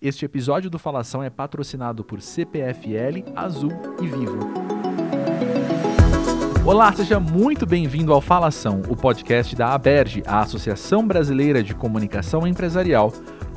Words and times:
Este 0.00 0.24
episódio 0.24 0.68
do 0.68 0.78
Falação 0.78 1.22
é 1.22 1.30
patrocinado 1.30 2.04
por 2.04 2.20
CPFL, 2.20 3.32
Azul 3.34 3.70
e 4.02 4.06
Vivo. 4.06 4.38
Olá, 6.66 6.92
seja 6.92 7.20
muito 7.20 7.64
bem-vindo 7.64 8.12
ao 8.12 8.20
Falação, 8.20 8.82
o 8.88 8.96
podcast 8.96 9.54
da 9.54 9.72
ABERGE, 9.72 10.22
a 10.26 10.40
Associação 10.40 11.06
Brasileira 11.06 11.62
de 11.62 11.74
Comunicação 11.74 12.44
Empresarial. 12.46 13.12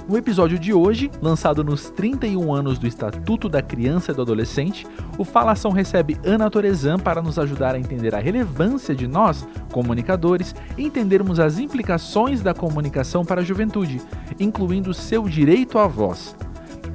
No 0.10 0.18
episódio 0.18 0.58
de 0.58 0.74
hoje, 0.74 1.12
lançado 1.22 1.64
nos 1.64 1.92
31 1.92 2.52
anos 2.52 2.80
do 2.80 2.88
Estatuto 2.88 3.48
da 3.48 3.62
Criança 3.62 4.12
e 4.12 4.16
do 4.16 4.24
Adolescente, 4.24 4.88
o 5.20 5.24
Falação 5.24 5.70
recebe 5.70 6.18
Ana 6.26 6.50
Torezan 6.50 6.98
para 6.98 7.22
nos 7.22 7.38
ajudar 7.38 7.76
a 7.76 7.80
entender 7.80 8.16
a 8.16 8.20
relevância 8.20 8.96
de 8.96 9.08
nós, 9.08 9.48
comunicadores, 9.72 10.56
entendermos 10.80 11.40
as 11.40 11.60
implicações 11.60 12.42
da 12.42 12.56
comunicação 12.56 13.24
para 13.24 13.42
a 13.42 13.44
juventude, 13.44 14.02
incluindo 14.40 14.96
seu 14.96 15.30
direito 15.30 15.78
à 15.78 15.86
voz. 15.86 16.36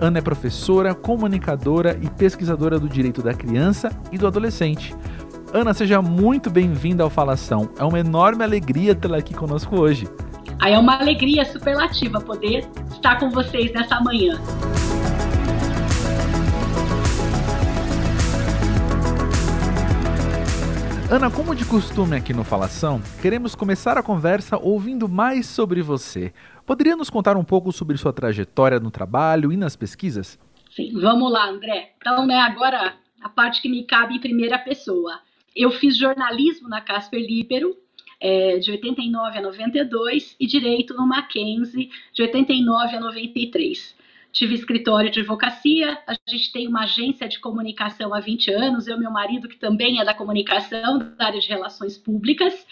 Ana 0.00 0.18
é 0.18 0.20
professora, 0.20 0.92
comunicadora 0.92 1.96
e 2.02 2.10
pesquisadora 2.10 2.80
do 2.80 2.88
direito 2.88 3.22
da 3.22 3.32
criança 3.32 3.92
e 4.10 4.18
do 4.18 4.26
adolescente. 4.26 4.92
Ana, 5.52 5.72
seja 5.72 6.02
muito 6.02 6.50
bem-vinda 6.50 7.04
ao 7.04 7.10
Falação. 7.10 7.70
É 7.78 7.84
uma 7.84 8.00
enorme 8.00 8.42
alegria 8.42 8.92
tê-la 8.92 9.18
aqui 9.18 9.32
conosco 9.34 9.80
hoje. 9.80 10.08
Aí 10.60 10.72
é 10.72 10.78
uma 10.78 10.98
alegria 10.98 11.44
superlativa 11.44 12.20
poder 12.20 12.66
estar 12.90 13.18
com 13.18 13.30
vocês 13.30 13.72
nessa 13.72 14.00
manhã. 14.00 14.40
Ana, 21.10 21.30
como 21.30 21.54
de 21.54 21.64
costume 21.64 22.16
aqui 22.16 22.32
no 22.32 22.42
Falação, 22.42 23.00
queremos 23.22 23.54
começar 23.54 23.96
a 23.96 24.02
conversa 24.02 24.56
ouvindo 24.56 25.08
mais 25.08 25.46
sobre 25.46 25.80
você. 25.80 26.32
Poderia 26.66 26.96
nos 26.96 27.08
contar 27.08 27.36
um 27.36 27.44
pouco 27.44 27.70
sobre 27.70 27.96
sua 27.96 28.12
trajetória 28.12 28.80
no 28.80 28.90
trabalho 28.90 29.52
e 29.52 29.56
nas 29.56 29.76
pesquisas? 29.76 30.38
Sim, 30.74 30.92
vamos 31.00 31.30
lá, 31.30 31.48
André. 31.48 31.92
Então, 31.98 32.26
né, 32.26 32.40
agora 32.40 32.94
a 33.22 33.28
parte 33.28 33.62
que 33.62 33.68
me 33.68 33.84
cabe 33.84 34.16
em 34.16 34.20
primeira 34.20 34.58
pessoa. 34.58 35.20
Eu 35.54 35.70
fiz 35.70 35.96
jornalismo 35.96 36.68
na 36.68 36.80
Casper 36.80 37.20
Libero, 37.20 37.76
é, 38.24 38.58
de 38.58 38.70
89 38.70 39.36
a 39.36 39.42
92 39.42 40.34
e 40.40 40.46
direito 40.46 40.94
no 40.94 41.06
Mackenzie 41.06 41.90
de 42.10 42.22
89 42.22 42.96
a 42.96 43.00
93. 43.00 43.94
Tive 44.32 44.54
escritório 44.54 45.10
de 45.10 45.20
advocacia, 45.20 45.98
a 46.06 46.16
gente 46.26 46.50
tem 46.50 46.66
uma 46.66 46.84
agência 46.84 47.28
de 47.28 47.38
comunicação 47.38 48.14
há 48.14 48.20
20 48.20 48.50
anos, 48.50 48.88
eu 48.88 48.96
e 48.96 48.98
meu 48.98 49.10
marido, 49.10 49.46
que 49.46 49.58
também 49.58 50.00
é 50.00 50.04
da 50.06 50.14
comunicação, 50.14 50.98
da 51.18 51.26
área 51.26 51.38
de 51.38 51.48
relações 51.48 51.98
públicas. 51.98 52.66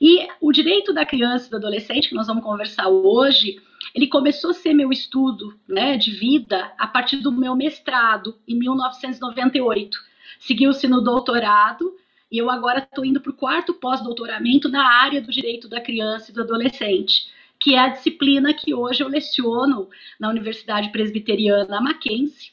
E 0.00 0.26
o 0.40 0.50
direito 0.50 0.92
da 0.92 1.06
criança 1.06 1.46
e 1.46 1.50
do 1.50 1.58
adolescente, 1.58 2.08
que 2.08 2.14
nós 2.16 2.26
vamos 2.26 2.42
conversar 2.42 2.88
hoje, 2.88 3.62
ele 3.94 4.08
começou 4.08 4.50
a 4.50 4.54
ser 4.54 4.74
meu 4.74 4.90
estudo 4.90 5.54
né, 5.68 5.96
de 5.96 6.10
vida 6.10 6.72
a 6.76 6.88
partir 6.88 7.18
do 7.18 7.30
meu 7.30 7.54
mestrado, 7.54 8.36
em 8.48 8.58
1998. 8.58 9.96
Seguiu-se 10.40 10.88
no 10.88 11.00
doutorado, 11.00 11.94
e 12.30 12.38
eu 12.38 12.50
agora 12.50 12.80
estou 12.80 13.04
indo 13.04 13.20
para 13.20 13.30
o 13.30 13.36
quarto 13.36 13.74
pós-doutoramento 13.74 14.68
na 14.68 14.86
área 14.86 15.20
do 15.20 15.30
direito 15.30 15.68
da 15.68 15.80
criança 15.80 16.30
e 16.30 16.34
do 16.34 16.42
adolescente, 16.42 17.30
que 17.58 17.74
é 17.74 17.78
a 17.78 17.88
disciplina 17.88 18.52
que 18.52 18.74
hoje 18.74 19.02
eu 19.02 19.08
leciono 19.08 19.88
na 20.20 20.28
Universidade 20.28 20.90
Presbiteriana 20.90 21.80
Mackenzie. 21.80 22.52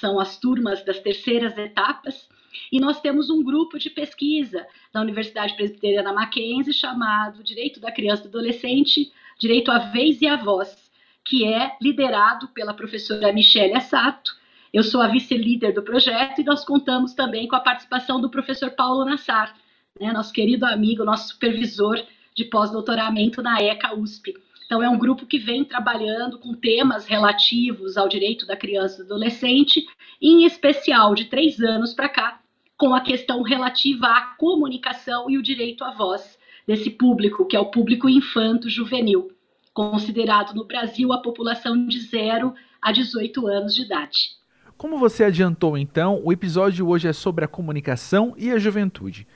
São 0.00 0.20
as 0.20 0.38
turmas 0.38 0.84
das 0.84 0.98
terceiras 0.98 1.56
etapas. 1.56 2.28
E 2.70 2.78
nós 2.78 3.00
temos 3.00 3.30
um 3.30 3.42
grupo 3.42 3.78
de 3.78 3.88
pesquisa 3.88 4.66
da 4.92 5.00
Universidade 5.00 5.54
Presbiteriana 5.56 6.12
Mackenzie 6.12 6.74
chamado 6.74 7.42
Direito 7.42 7.80
da 7.80 7.90
Criança 7.90 8.26
e 8.26 8.28
do 8.28 8.38
Adolescente, 8.38 9.10
Direito 9.38 9.70
à 9.70 9.78
Vez 9.78 10.20
e 10.20 10.26
à 10.26 10.36
Voz, 10.36 10.90
que 11.24 11.46
é 11.46 11.76
liderado 11.80 12.48
pela 12.48 12.74
professora 12.74 13.32
Michelle 13.32 13.74
Assato, 13.74 14.34
eu 14.72 14.82
sou 14.82 15.02
a 15.02 15.08
vice-líder 15.08 15.74
do 15.74 15.82
projeto 15.82 16.40
e 16.40 16.44
nós 16.44 16.64
contamos 16.64 17.12
também 17.12 17.46
com 17.46 17.54
a 17.54 17.60
participação 17.60 18.20
do 18.20 18.30
professor 18.30 18.70
Paulo 18.70 19.04
Nassar, 19.04 19.54
né, 20.00 20.12
nosso 20.12 20.32
querido 20.32 20.64
amigo, 20.64 21.04
nosso 21.04 21.28
supervisor 21.28 22.02
de 22.34 22.46
pós-doutoramento 22.46 23.42
na 23.42 23.60
ECA 23.60 23.94
USP. 23.94 24.34
Então, 24.64 24.82
é 24.82 24.88
um 24.88 24.98
grupo 24.98 25.26
que 25.26 25.38
vem 25.38 25.64
trabalhando 25.64 26.38
com 26.38 26.54
temas 26.54 27.06
relativos 27.06 27.98
ao 27.98 28.08
direito 28.08 28.46
da 28.46 28.56
criança 28.56 29.02
e 29.02 29.04
do 29.04 29.12
adolescente, 29.12 29.84
em 30.20 30.46
especial 30.46 31.14
de 31.14 31.26
três 31.26 31.60
anos 31.60 31.92
para 31.92 32.08
cá, 32.08 32.40
com 32.78 32.94
a 32.94 33.02
questão 33.02 33.42
relativa 33.42 34.06
à 34.06 34.20
comunicação 34.38 35.28
e 35.28 35.36
o 35.36 35.42
direito 35.42 35.84
à 35.84 35.92
voz 35.92 36.38
desse 36.66 36.88
público, 36.88 37.44
que 37.44 37.54
é 37.54 37.60
o 37.60 37.70
público 37.70 38.08
infanto-juvenil, 38.08 39.30
considerado 39.74 40.54
no 40.54 40.64
Brasil 40.64 41.12
a 41.12 41.20
população 41.20 41.86
de 41.86 42.00
0 42.00 42.54
a 42.80 42.92
18 42.92 43.46
anos 43.46 43.74
de 43.74 43.82
idade. 43.82 44.41
Como 44.76 44.98
você 44.98 45.24
adiantou 45.24 45.76
então, 45.78 46.20
o 46.24 46.32
episódio 46.32 46.88
hoje 46.88 47.08
é 47.08 47.12
sobre 47.12 47.44
a 47.44 47.48
comunicação 47.48 48.34
e 48.36 48.50
a 48.50 48.58
juventude. 48.58 49.26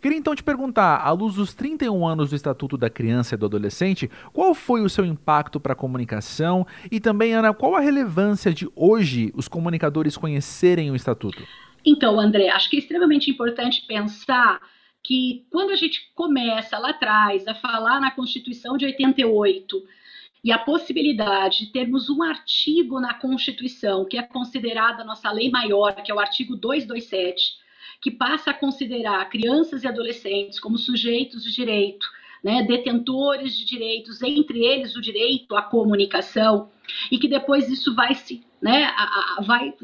Queria 0.00 0.18
então 0.18 0.34
te 0.34 0.42
perguntar, 0.42 0.96
à 0.98 1.10
luz 1.12 1.36
dos 1.36 1.54
31 1.54 2.06
anos 2.06 2.30
do 2.30 2.36
Estatuto 2.36 2.76
da 2.76 2.90
Criança 2.90 3.34
e 3.34 3.38
do 3.38 3.46
Adolescente, 3.46 4.10
qual 4.32 4.54
foi 4.54 4.82
o 4.82 4.88
seu 4.88 5.04
impacto 5.04 5.60
para 5.60 5.72
a 5.74 5.76
comunicação 5.76 6.66
e 6.90 6.98
também, 6.98 7.32
Ana, 7.34 7.54
qual 7.54 7.76
a 7.76 7.80
relevância 7.80 8.52
de 8.52 8.68
hoje 8.74 9.32
os 9.36 9.46
comunicadores 9.46 10.16
conhecerem 10.16 10.90
o 10.90 10.96
Estatuto? 10.96 11.42
Então, 11.84 12.18
André, 12.18 12.48
acho 12.48 12.68
que 12.68 12.76
é 12.76 12.78
extremamente 12.80 13.30
importante 13.30 13.84
pensar 13.86 14.60
que 15.02 15.46
quando 15.50 15.70
a 15.70 15.76
gente 15.76 16.10
começa 16.16 16.76
lá 16.78 16.90
atrás 16.90 17.46
a 17.46 17.54
falar 17.54 18.00
na 18.00 18.10
Constituição 18.10 18.76
de 18.76 18.84
88 18.86 19.82
e 20.42 20.52
a 20.52 20.58
possibilidade 20.58 21.66
de 21.66 21.72
termos 21.72 22.08
um 22.08 22.22
artigo 22.22 23.00
na 23.00 23.14
Constituição, 23.14 24.04
que 24.04 24.16
é 24.16 24.22
considerada 24.22 25.02
a 25.02 25.04
nossa 25.04 25.30
lei 25.30 25.50
maior, 25.50 25.94
que 26.02 26.10
é 26.10 26.14
o 26.14 26.20
artigo 26.20 26.56
227, 26.56 27.54
que 28.00 28.10
passa 28.10 28.50
a 28.50 28.54
considerar 28.54 29.28
crianças 29.28 29.82
e 29.82 29.88
adolescentes 29.88 30.60
como 30.60 30.78
sujeitos 30.78 31.42
de 31.42 31.52
direito, 31.52 32.06
né, 32.44 32.62
detentores 32.62 33.56
de 33.56 33.64
direitos, 33.64 34.22
entre 34.22 34.64
eles 34.64 34.94
o 34.94 35.00
direito 35.00 35.56
à 35.56 35.62
comunicação, 35.62 36.70
e 37.10 37.18
que 37.18 37.26
depois 37.26 37.68
isso 37.68 37.94
vai 37.94 38.14
se, 38.14 38.44
né, 38.60 38.84
a, 38.84 39.38
a, 39.38 39.42
vai 39.42 39.74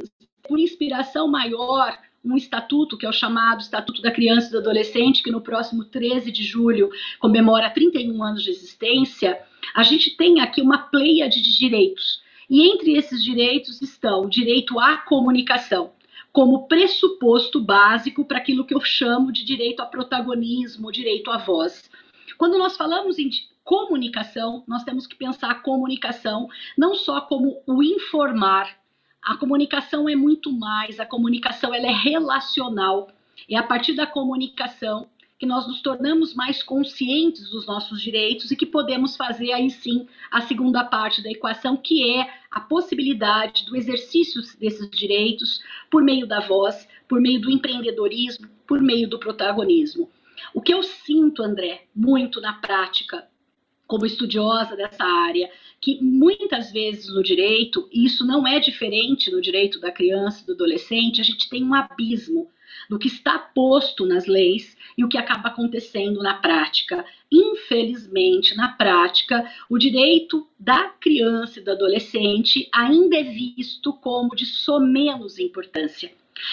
por 0.46 0.58
inspiração 0.58 1.26
maior 1.28 1.98
um 2.25 2.37
estatuto, 2.37 2.97
que 2.97 3.05
é 3.05 3.09
o 3.09 3.12
chamado 3.12 3.60
Estatuto 3.60 4.00
da 4.00 4.10
Criança 4.10 4.49
e 4.49 4.50
do 4.53 4.59
Adolescente, 4.59 5.22
que 5.22 5.31
no 5.31 5.41
próximo 5.41 5.84
13 5.84 6.31
de 6.31 6.44
julho 6.44 6.91
comemora 7.19 7.71
31 7.71 8.22
anos 8.22 8.43
de 8.43 8.50
existência, 8.50 9.41
a 9.75 9.83
gente 9.83 10.16
tem 10.16 10.41
aqui 10.41 10.62
uma 10.62 10.78
pleiade 10.78 11.43
de 11.43 11.56
direitos. 11.56 12.22
E 12.49 12.69
entre 12.71 12.93
esses 12.93 13.25
direitos 13.25 13.81
estão 13.82 14.22
o 14.22 14.28
direito 14.28 14.78
à 14.78 14.99
comunicação, 14.99 15.93
como 16.32 16.66
pressuposto 16.69 17.61
básico 17.61 18.25
para 18.25 18.38
aquilo 18.38 18.65
que 18.65 18.75
eu 18.75 18.81
chamo 18.81 19.32
de 19.32 19.44
direito 19.44 19.81
a 19.81 19.87
protagonismo, 19.87 20.93
direito 20.93 21.31
à 21.31 21.38
voz. 21.38 21.91
Quando 22.38 22.59
nós 22.59 22.77
falamos 22.77 23.19
em 23.19 23.31
comunicação, 23.65 24.65
nós 24.66 24.84
temos 24.84 25.06
que 25.06 25.16
pensar 25.16 25.50
a 25.50 25.55
comunicação 25.55 26.49
não 26.77 26.94
só 26.94 27.21
como 27.22 27.62
o 27.66 27.82
informar, 27.82 28.81
a 29.22 29.37
comunicação 29.37 30.09
é 30.09 30.16
muito 30.16 30.53
mais, 30.53 30.99
a 30.99 31.06
comunicação 31.06 31.72
ela 31.72 31.87
é 31.87 31.93
relacional. 31.93 33.09
É 33.49 33.56
a 33.56 33.62
partir 33.62 33.94
da 33.94 34.06
comunicação 34.06 35.06
que 35.38 35.47
nós 35.47 35.66
nos 35.66 35.81
tornamos 35.81 36.34
mais 36.34 36.62
conscientes 36.62 37.50
dos 37.50 37.66
nossos 37.66 38.00
direitos 38.00 38.50
e 38.50 38.56
que 38.56 38.66
podemos 38.66 39.16
fazer 39.16 39.53
aí 39.53 39.71
sim 39.71 40.06
a 40.31 40.41
segunda 40.43 40.84
parte 40.84 41.22
da 41.22 41.31
equação, 41.31 41.77
que 41.77 42.16
é 42.16 42.28
a 42.50 42.61
possibilidade 42.61 43.66
do 43.66 43.77
exercício 43.77 44.41
desses 44.61 44.88
direitos 44.91 45.61
por 45.91 46.03
meio 46.03 46.27
da 46.27 46.41
voz, 46.41 46.88
por 47.09 47.21
meio 47.21 47.41
do 47.41 47.50
empreendedorismo, 47.50 48.49
por 48.66 48.81
meio 48.81 49.09
do 49.09 49.19
protagonismo. 49.19 50.09
O 50.55 50.61
que 50.61 50.72
eu 50.72 50.82
sinto, 50.82 51.43
André, 51.43 51.87
muito 51.94 52.41
na 52.41 52.55
prática, 52.55 53.27
como 53.92 54.06
estudiosa 54.06 54.75
dessa 54.75 55.04
área, 55.04 55.50
que 55.78 56.03
muitas 56.03 56.72
vezes 56.72 57.14
no 57.14 57.22
direito, 57.22 57.86
e 57.92 58.06
isso 58.06 58.26
não 58.26 58.47
é 58.47 58.58
diferente 58.58 59.30
no 59.30 59.38
direito 59.38 59.78
da 59.78 59.93
criança 59.93 60.43
e 60.43 60.46
do 60.46 60.55
adolescente, 60.55 61.20
a 61.20 61.25
gente 61.25 61.46
tem 61.50 61.62
um 61.62 61.75
abismo 61.75 62.50
do 62.88 62.99
que 62.99 63.08
está 63.08 63.38
posto 63.38 64.06
nas 64.06 64.25
leis 64.25 64.78
e 64.96 65.05
o 65.05 65.08
que 65.11 65.19
acaba 65.19 65.50
acontecendo 65.50 66.22
na 66.22 66.32
prática. 66.32 67.05
Infelizmente, 67.31 68.56
na 68.56 68.69
prática, 68.69 69.46
o 69.69 69.76
direito 69.76 70.49
da 70.58 70.88
criança 70.88 71.61
e 71.61 71.62
do 71.62 71.72
adolescente 71.72 72.70
ainda 72.72 73.19
é 73.19 73.25
visto 73.25 73.93
como 73.93 74.34
de 74.34 74.46
somenos 74.46 75.38
importância. 75.38 76.11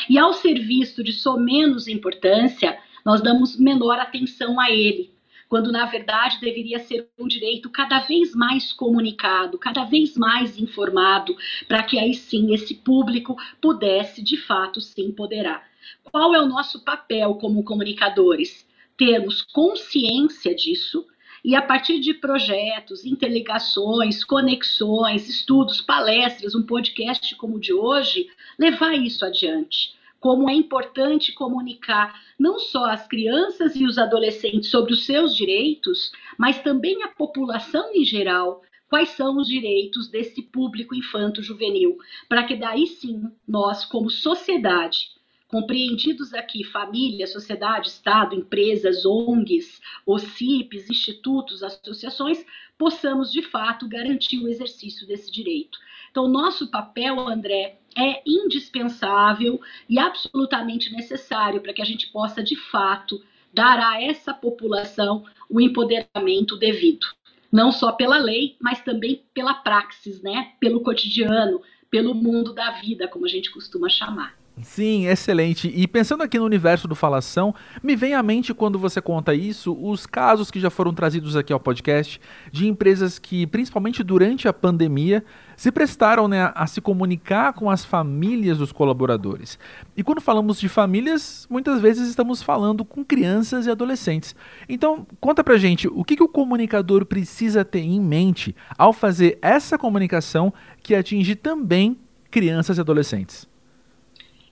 E 0.09 0.17
ao 0.17 0.33
ser 0.33 0.55
visto 0.55 1.01
de 1.01 1.13
somenos 1.13 1.87
importância, 1.87 2.77
nós 3.05 3.21
damos 3.21 3.57
menor 3.57 3.97
atenção 3.97 4.59
a 4.59 4.69
ele 4.69 5.17
quando 5.49 5.71
na 5.71 5.85
verdade 5.87 6.39
deveria 6.39 6.79
ser 6.79 7.09
um 7.17 7.27
direito 7.27 7.69
cada 7.71 7.99
vez 7.99 8.35
mais 8.35 8.71
comunicado, 8.71 9.57
cada 9.57 9.83
vez 9.83 10.15
mais 10.15 10.59
informado, 10.59 11.35
para 11.67 11.81
que 11.81 11.97
aí 11.97 12.13
sim 12.13 12.53
esse 12.53 12.75
público 12.75 13.35
pudesse 13.59 14.21
de 14.21 14.37
fato 14.37 14.79
se 14.79 15.01
empoderar. 15.01 15.67
Qual 16.03 16.35
é 16.35 16.41
o 16.41 16.47
nosso 16.47 16.85
papel 16.85 17.33
como 17.35 17.63
comunicadores? 17.63 18.67
Termos 18.95 19.41
consciência 19.41 20.53
disso 20.53 21.05
e 21.43 21.55
a 21.55 21.61
partir 21.61 21.99
de 21.99 22.13
projetos, 22.13 23.05
interligações, 23.05 24.23
conexões, 24.23 25.27
estudos, 25.29 25.81
palestras, 25.81 26.53
um 26.53 26.63
podcast 26.63 27.35
como 27.35 27.55
o 27.55 27.59
de 27.59 27.73
hoje, 27.73 28.27
levar 28.57 28.93
isso 28.93 29.25
adiante. 29.25 29.97
Como 30.19 30.49
é 30.49 30.53
importante 30.53 31.31
comunicar 31.33 32.19
não 32.37 32.59
só 32.59 32.85
às 32.85 33.07
crianças 33.07 33.75
e 33.75 33.85
os 33.85 33.97
adolescentes 33.97 34.69
sobre 34.69 34.93
os 34.93 35.05
seus 35.05 35.35
direitos, 35.35 36.11
mas 36.37 36.61
também 36.61 37.03
à 37.03 37.07
população 37.07 37.93
em 37.93 38.03
geral, 38.03 38.61
quais 38.89 39.09
são 39.09 39.37
os 39.37 39.47
direitos 39.47 40.09
desse 40.09 40.41
público 40.41 40.95
infanto-juvenil, 40.95 41.97
para 42.27 42.43
que 42.43 42.55
daí 42.55 42.87
sim 42.87 43.31
nós, 43.47 43.85
como 43.85 44.09
sociedade, 44.09 45.11
compreendidos 45.47 46.33
aqui 46.33 46.63
família, 46.63 47.25
sociedade, 47.25 47.87
Estado, 47.87 48.35
empresas, 48.35 49.05
ONGs, 49.05 49.81
OCIPs, 50.05 50.89
institutos, 50.89 51.63
associações, 51.63 52.45
possamos 52.77 53.31
de 53.31 53.41
fato 53.41 53.87
garantir 53.87 54.39
o 54.39 54.47
exercício 54.47 55.07
desse 55.07 55.31
direito. 55.31 55.77
Então, 56.11 56.27
nosso 56.27 56.69
papel, 56.69 57.19
André, 57.19 57.78
é 57.97 58.21
indispensável 58.25 59.59
e 59.87 59.99
absolutamente 59.99 60.91
necessário 60.91 61.61
para 61.61 61.73
que 61.73 61.81
a 61.81 61.85
gente 61.85 62.07
possa 62.11 62.43
de 62.43 62.55
fato 62.55 63.21
dar 63.53 63.79
a 63.79 64.01
essa 64.01 64.33
população 64.33 65.25
o 65.49 65.59
empoderamento 65.59 66.55
devido. 66.57 67.07
Não 67.51 67.71
só 67.71 67.91
pela 67.91 68.17
lei, 68.17 68.55
mas 68.61 68.81
também 68.81 69.23
pela 69.33 69.53
praxis, 69.53 70.21
né? 70.21 70.53
Pelo 70.59 70.81
cotidiano, 70.81 71.61
pelo 71.89 72.13
mundo 72.13 72.53
da 72.53 72.71
vida, 72.71 73.07
como 73.07 73.25
a 73.25 73.29
gente 73.29 73.51
costuma 73.51 73.89
chamar. 73.89 74.38
Sim, 74.61 75.07
excelente. 75.07 75.71
E 75.73 75.87
pensando 75.87 76.23
aqui 76.23 76.37
no 76.37 76.45
universo 76.45 76.87
do 76.87 76.95
Falação, 76.95 77.55
me 77.81 77.95
vem 77.95 78.13
à 78.13 78.21
mente 78.21 78.53
quando 78.53 78.77
você 78.77 79.01
conta 79.01 79.33
isso, 79.33 79.77
os 79.81 80.05
casos 80.05 80.51
que 80.51 80.59
já 80.59 80.69
foram 80.69 80.93
trazidos 80.93 81.35
aqui 81.35 81.53
ao 81.53 81.59
podcast 81.59 82.19
de 82.51 82.67
empresas 82.67 83.17
que, 83.17 83.47
principalmente 83.47 84.03
durante 84.03 84.47
a 84.47 84.53
pandemia, 84.53 85.23
se 85.55 85.71
prestaram 85.71 86.27
né, 86.27 86.51
a 86.55 86.67
se 86.67 86.81
comunicar 86.81 87.53
com 87.53 87.69
as 87.69 87.83
famílias 87.83 88.57
dos 88.57 88.71
colaboradores. 88.71 89.57
E 89.95 90.03
quando 90.03 90.21
falamos 90.21 90.59
de 90.59 90.69
famílias, 90.69 91.47
muitas 91.49 91.81
vezes 91.81 92.07
estamos 92.07 92.41
falando 92.41 92.85
com 92.85 93.03
crianças 93.03 93.65
e 93.65 93.71
adolescentes. 93.71 94.35
Então, 94.67 95.05
conta 95.19 95.43
pra 95.43 95.57
gente 95.57 95.87
o 95.87 96.03
que, 96.03 96.15
que 96.15 96.23
o 96.23 96.29
comunicador 96.29 97.05
precisa 97.05 97.65
ter 97.65 97.81
em 97.81 97.99
mente 97.99 98.55
ao 98.77 98.93
fazer 98.93 99.37
essa 99.41 99.77
comunicação 99.77 100.53
que 100.83 100.95
atinge 100.95 101.35
também 101.35 101.97
crianças 102.29 102.77
e 102.77 102.81
adolescentes. 102.81 103.48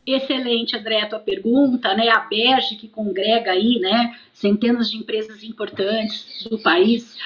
Excelente, 0.07 0.74
André, 0.74 1.01
a 1.01 1.09
tua 1.09 1.19
pergunta, 1.19 1.94
né? 1.94 2.07
A 2.07 2.21
Berge, 2.21 2.77
que 2.77 2.88
congrega 2.88 3.51
aí, 3.51 3.77
né, 3.77 4.18
centenas 4.31 4.89
de 4.89 4.95
empresas 4.95 5.44
importantes 5.44 6.48
do 6.50 6.57
país. 6.59 7.18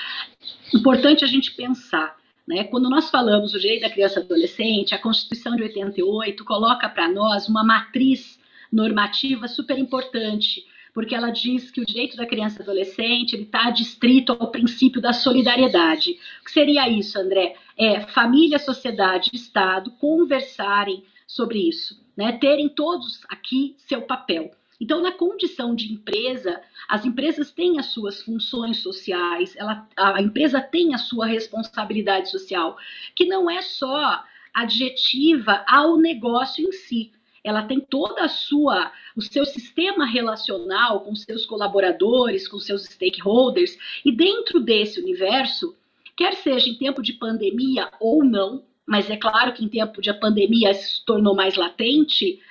Importante 0.74 1.24
a 1.24 1.28
gente 1.28 1.52
pensar, 1.52 2.18
né? 2.48 2.64
Quando 2.64 2.90
nós 2.90 3.12
falamos 3.12 3.52
do 3.52 3.60
direito 3.60 3.84
da 3.84 3.90
criança 3.92 4.20
e 4.20 4.24
adolescente, 4.24 4.96
a 4.96 4.98
Constituição 4.98 5.56
de 5.56 5.62
88 5.62 6.44
coloca 6.44 6.90
para 6.90 7.08
nós 7.08 7.48
uma 7.48 7.64
matriz 7.64 8.40
normativa 8.72 9.48
super 9.48 9.78
importante, 9.78 10.66
porque 10.92 11.14
ela 11.14 11.30
diz 11.30 11.70
que 11.70 11.82
o 11.82 11.86
direito 11.86 12.18
da 12.18 12.26
criança 12.26 12.62
e 12.62 12.64
adolescente 12.64 13.36
está 13.36 13.70
distrito 13.70 14.36
ao 14.40 14.50
princípio 14.50 15.00
da 15.00 15.14
solidariedade. 15.14 16.18
O 16.42 16.46
que 16.46 16.52
seria 16.52 16.90
isso, 16.90 17.20
André? 17.20 17.56
É 17.78 18.00
família, 18.08 18.58
sociedade, 18.58 19.30
Estado 19.32 19.92
conversarem 20.00 21.04
sobre 21.28 21.60
isso 21.60 22.01
né, 22.16 22.34
terem 22.34 22.70
todos 22.70 23.22
aqui 23.30 23.76
seu 23.78 24.02
papel. 24.02 24.52
Então, 24.80 25.00
na 25.00 25.12
condição 25.12 25.76
de 25.76 25.94
empresa, 25.94 26.60
as 26.90 27.06
empresas 27.06 27.52
têm 27.52 27.80
as 27.80 27.88
suas 27.88 28.24
funções 28.24 28.82
sociais, 28.82 29.56
ela, 29.56 29.88
a 29.96 30.20
empresa 30.20 30.60
tem 30.60 30.96
a 30.96 30.98
sua 30.98 31.28
responsabilidade 31.28 32.32
social, 32.32 32.76
que 33.16 33.26
não 33.26 33.48
é 33.48 33.62
só 33.62 34.24
adjetiva 34.52 35.64
ao 35.68 35.98
negócio 35.98 36.68
em 36.68 36.72
si. 36.72 37.12
Ela 37.44 37.64
tem 37.64 37.80
toda 37.80 38.24
a 38.24 38.30
sua, 38.30 38.92
o 39.16 39.22
seu 39.22 39.46
sistema 39.46 40.06
relacional 40.06 41.02
com 41.02 41.16
seus 41.16 41.46
colaboradores, 41.46 42.48
com 42.48 42.60
seus 42.60 42.84
stakeholders, 42.84 43.78
e 44.04 44.12
dentro 44.12 44.60
desse 44.60 45.00
universo, 45.00 45.76
quer 46.18 46.34
seja 46.34 46.70
em 46.70 46.76
tempo 46.76 47.02
de 47.02 47.14
pandemia 47.14 47.90
ou 48.00 48.24
não, 48.24 48.64
mas 48.92 49.10
é 49.10 49.16
claro 49.16 49.54
que 49.54 49.64
em 49.64 49.70
tempo 49.70 50.02
de 50.02 50.14
pandemia 50.14 50.74
se 50.74 51.06
tornou 51.06 51.34
mais 51.34 51.56
latente, 51.56 52.42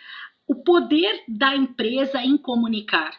o 0.48 0.54
poder 0.54 1.22
da 1.28 1.54
empresa 1.54 2.24
em 2.24 2.38
comunicar. 2.38 3.12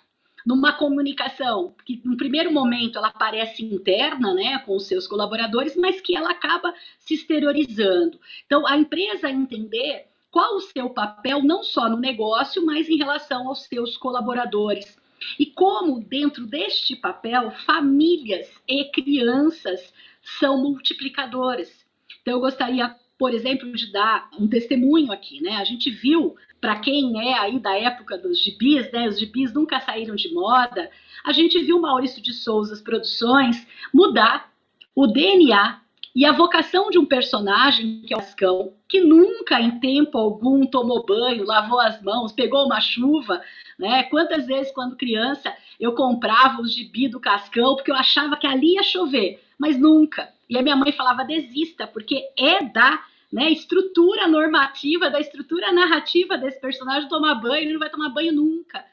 Numa 0.43 0.73
comunicação 0.73 1.75
que, 1.85 2.01
no 2.03 2.17
primeiro 2.17 2.51
momento, 2.51 2.97
ela 2.97 3.11
parece 3.11 3.63
interna, 3.63 4.33
né, 4.33 4.57
com 4.65 4.75
os 4.75 4.87
seus 4.87 5.05
colaboradores, 5.05 5.75
mas 5.75 6.01
que 6.01 6.17
ela 6.17 6.31
acaba 6.31 6.73
se 6.97 7.13
exteriorizando. 7.13 8.19
Então, 8.47 8.65
a 8.65 8.75
empresa 8.75 9.29
entender 9.29 10.07
qual 10.31 10.55
o 10.55 10.61
seu 10.61 10.89
papel, 10.89 11.43
não 11.43 11.61
só 11.61 11.87
no 11.87 11.97
negócio, 11.97 12.65
mas 12.65 12.89
em 12.89 12.97
relação 12.97 13.49
aos 13.49 13.65
seus 13.65 13.97
colaboradores. 13.97 14.97
E 15.37 15.45
como, 15.45 15.99
dentro 15.99 16.47
deste 16.47 16.95
papel, 16.95 17.51
famílias 17.67 18.49
e 18.67 18.85
crianças 18.85 19.93
são 20.39 20.59
multiplicadoras. 20.59 21.85
Então, 22.19 22.33
eu 22.33 22.39
gostaria, 22.39 22.95
por 23.21 23.35
exemplo, 23.35 23.71
de 23.71 23.91
dar 23.91 24.31
um 24.39 24.47
testemunho 24.47 25.11
aqui, 25.11 25.43
né? 25.43 25.57
A 25.57 25.63
gente 25.63 25.91
viu, 25.91 26.35
para 26.59 26.79
quem 26.79 27.29
é 27.29 27.37
aí 27.37 27.59
da 27.59 27.77
época 27.77 28.17
dos 28.17 28.41
gibis, 28.41 28.91
né? 28.91 29.07
Os 29.07 29.19
gibis 29.19 29.53
nunca 29.53 29.79
saíram 29.79 30.15
de 30.15 30.33
moda. 30.33 30.89
A 31.23 31.31
gente 31.31 31.59
viu 31.59 31.79
Maurício 31.79 32.19
de 32.19 32.33
Souza 32.33 32.81
Produções 32.83 33.67
mudar 33.93 34.51
o 34.95 35.05
DNA 35.05 35.81
e 36.15 36.25
a 36.25 36.31
vocação 36.31 36.89
de 36.89 36.97
um 36.97 37.05
personagem, 37.05 38.01
que 38.01 38.11
é 38.11 38.17
o 38.17 38.21
Cascão, 38.21 38.73
que 38.89 39.01
nunca 39.01 39.61
em 39.61 39.79
tempo 39.79 40.17
algum 40.17 40.65
tomou 40.65 41.05
banho, 41.05 41.45
lavou 41.45 41.79
as 41.79 42.01
mãos, 42.01 42.31
pegou 42.31 42.65
uma 42.65 42.81
chuva, 42.81 43.39
né? 43.77 44.01
Quantas 44.05 44.47
vezes, 44.47 44.71
quando 44.71 44.97
criança, 44.97 45.55
eu 45.79 45.93
comprava 45.93 46.59
os 46.59 46.73
gibi 46.73 47.07
do 47.07 47.19
Cascão 47.19 47.75
porque 47.75 47.91
eu 47.91 47.95
achava 47.95 48.35
que 48.35 48.47
ali 48.47 48.73
ia 48.73 48.83
chover, 48.83 49.43
mas 49.59 49.77
nunca. 49.77 50.27
E 50.49 50.57
a 50.57 50.63
minha 50.63 50.75
mãe 50.75 50.91
falava: 50.91 51.23
desista, 51.23 51.85
porque 51.85 52.23
é 52.35 52.63
da 52.63 53.10
né, 53.31 53.49
estrutura 53.51 54.27
normativa, 54.27 55.09
da 55.09 55.19
estrutura 55.19 55.71
narrativa 55.71 56.37
desse 56.37 56.59
personagem 56.59 57.07
tomar 57.07 57.35
banho, 57.35 57.63
ele 57.63 57.73
não 57.73 57.79
vai 57.79 57.89
tomar 57.89 58.09
banho 58.09 58.33
nunca. 58.33 58.83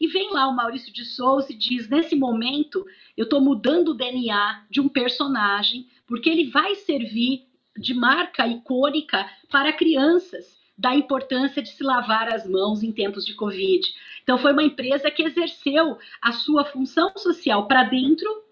E 0.00 0.06
vem 0.06 0.32
lá 0.32 0.46
o 0.46 0.54
Maurício 0.54 0.92
de 0.92 1.04
Souza 1.04 1.52
e 1.52 1.56
diz: 1.56 1.88
nesse 1.88 2.14
momento, 2.14 2.86
eu 3.16 3.24
estou 3.24 3.40
mudando 3.40 3.88
o 3.88 3.94
DNA 3.94 4.64
de 4.70 4.80
um 4.80 4.88
personagem, 4.88 5.88
porque 6.06 6.30
ele 6.30 6.50
vai 6.50 6.74
servir 6.76 7.46
de 7.76 7.94
marca 7.94 8.46
icônica 8.46 9.28
para 9.50 9.72
crianças 9.72 10.56
da 10.76 10.94
importância 10.94 11.60
de 11.60 11.70
se 11.70 11.82
lavar 11.82 12.32
as 12.32 12.48
mãos 12.48 12.84
em 12.84 12.92
tempos 12.92 13.26
de 13.26 13.34
Covid. 13.34 13.84
Então, 14.22 14.38
foi 14.38 14.52
uma 14.52 14.62
empresa 14.62 15.10
que 15.10 15.24
exerceu 15.24 15.98
a 16.22 16.32
sua 16.32 16.64
função 16.64 17.12
social 17.16 17.66
para 17.66 17.82
dentro 17.82 18.44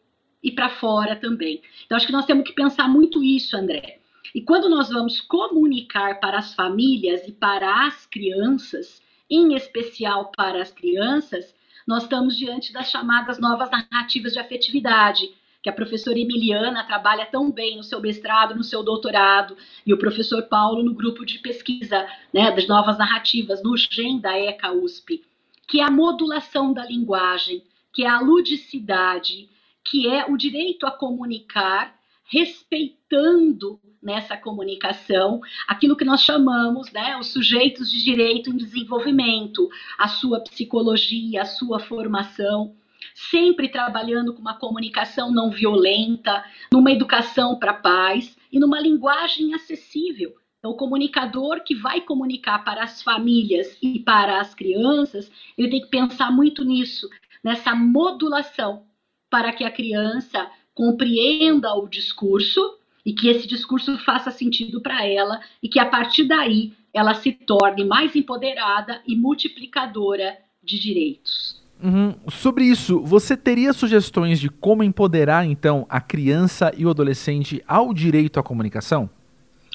e 0.43 0.51
para 0.51 0.69
fora 0.69 1.15
também. 1.15 1.63
Então, 1.85 1.97
acho 1.97 2.07
que 2.07 2.13
nós 2.13 2.27
temos 2.27 2.45
que 2.45 2.53
pensar 2.53 2.89
muito 2.89 3.23
isso, 3.23 3.57
André. 3.57 4.01
E 4.35 4.41
quando 4.41 4.69
nós 4.69 4.89
vamos 4.89 5.21
comunicar 5.21 6.21
para 6.21 6.39
as 6.39 6.55
famílias 6.55 7.27
e 7.27 7.33
para 7.33 7.87
as 7.87 8.07
crianças, 8.07 9.03
em 9.31 9.55
especial 9.55 10.31
para 10.37 10.63
as 10.63 10.71
crianças, 10.71 11.55
nós 11.87 12.03
estamos 12.03 12.37
diante 12.37 12.73
das 12.73 12.91
chamadas 12.91 13.39
novas 13.39 13.71
narrativas 13.71 14.33
de 14.33 14.39
afetividade, 14.39 15.31
que 15.63 15.71
a 15.71 15.73
professora 15.73 16.19
Emiliana 16.19 16.85
trabalha 16.85 17.27
tão 17.27 17.51
bem 17.51 17.77
no 17.77 17.83
seu 17.83 18.01
mestrado, 18.01 18.55
no 18.55 18.63
seu 18.63 18.83
doutorado, 18.83 19.57
e 19.85 19.93
o 19.93 19.99
professor 19.99 20.43
Paulo 20.45 20.83
no 20.83 20.95
grupo 20.95 21.25
de 21.25 21.39
pesquisa 21.39 22.07
né, 22.33 22.53
das 22.53 22.69
novas 22.69 22.99
narrativas, 22.99 23.63
no 23.63 23.77
GEM 23.77 24.21
da 24.21 24.39
ECA 24.39 24.73
USP, 24.73 25.25
que 25.67 25.81
é 25.81 25.85
a 25.85 25.91
modulação 25.91 26.73
da 26.73 26.85
linguagem, 26.85 27.65
que 27.93 28.05
é 28.05 28.09
a 28.09 28.21
ludicidade, 28.21 29.49
que 29.85 30.09
é 30.09 30.27
o 30.31 30.37
direito 30.37 30.87
a 30.87 30.91
comunicar, 30.91 31.97
respeitando 32.27 33.81
nessa 34.03 34.37
comunicação 34.37 35.41
aquilo 35.67 35.97
que 35.97 36.05
nós 36.05 36.21
chamamos, 36.21 36.93
né, 36.93 37.17
os 37.19 37.29
sujeitos 37.29 37.91
de 37.91 38.03
direito 38.03 38.51
em 38.51 38.57
desenvolvimento, 38.57 39.69
a 39.99 40.09
sua 40.09 40.41
psicologia, 40.41 41.43
a 41.43 41.47
sua 41.47 41.81
formação, 41.81 42.75
sempre 43.15 43.69
trabalhando 43.69 44.35
com 44.35 44.41
uma 44.41 44.59
comunicação 44.59 45.33
não 45.33 45.51
violenta, 45.51 46.45
numa 46.73 46.93
educação 46.93 47.59
para 47.59 47.73
a 47.73 47.75
paz 47.75 48.37
e 48.53 48.59
numa 48.59 48.81
linguagem 48.81 49.55
acessível. 49.55 50.35
Então, 50.59 50.71
o 50.71 50.77
comunicador 50.77 51.63
que 51.63 51.75
vai 51.75 52.01
comunicar 52.01 52.65
para 52.65 52.83
as 52.83 53.03
famílias 53.03 53.79
e 53.81 54.01
para 54.01 54.41
as 54.41 54.55
crianças, 54.55 55.31
ele 55.57 55.71
tem 55.71 55.81
que 55.81 55.89
pensar 55.89 56.31
muito 56.31 56.65
nisso, 56.65 57.09
nessa 57.43 57.75
modulação 57.75 58.85
para 59.31 59.53
que 59.53 59.65
a 59.65 59.71
criança 59.71 60.51
compreenda 60.77 61.75
o 61.75 61.89
discurso 61.89 62.61
e 63.05 63.15
que 63.15 63.29
esse 63.29 63.49
discurso 63.49 63.97
faça 64.05 64.31
sentido 64.31 64.83
para 64.83 65.07
ela 65.07 65.41
e 65.63 65.69
que 65.69 65.81
a 65.81 65.87
partir 65.87 66.25
daí 66.25 66.75
ela 66.93 67.15
se 67.15 67.33
torne 67.33 67.83
mais 67.83 68.15
empoderada 68.15 69.01
e 69.07 69.17
multiplicadora 69.17 70.37
de 70.63 70.79
direitos. 70.79 71.63
Uhum. 71.83 72.15
Sobre 72.31 72.65
isso, 72.65 73.01
você 73.01 73.37
teria 73.37 73.73
sugestões 73.73 74.39
de 74.39 74.51
como 74.51 74.83
empoderar, 74.83 75.47
então, 75.47 75.87
a 75.89 76.01
criança 76.01 76.73
e 76.77 76.85
o 76.85 76.91
adolescente 76.91 77.63
ao 77.67 77.95
direito 77.95 78.39
à 78.39 78.43
comunicação? 78.43 79.09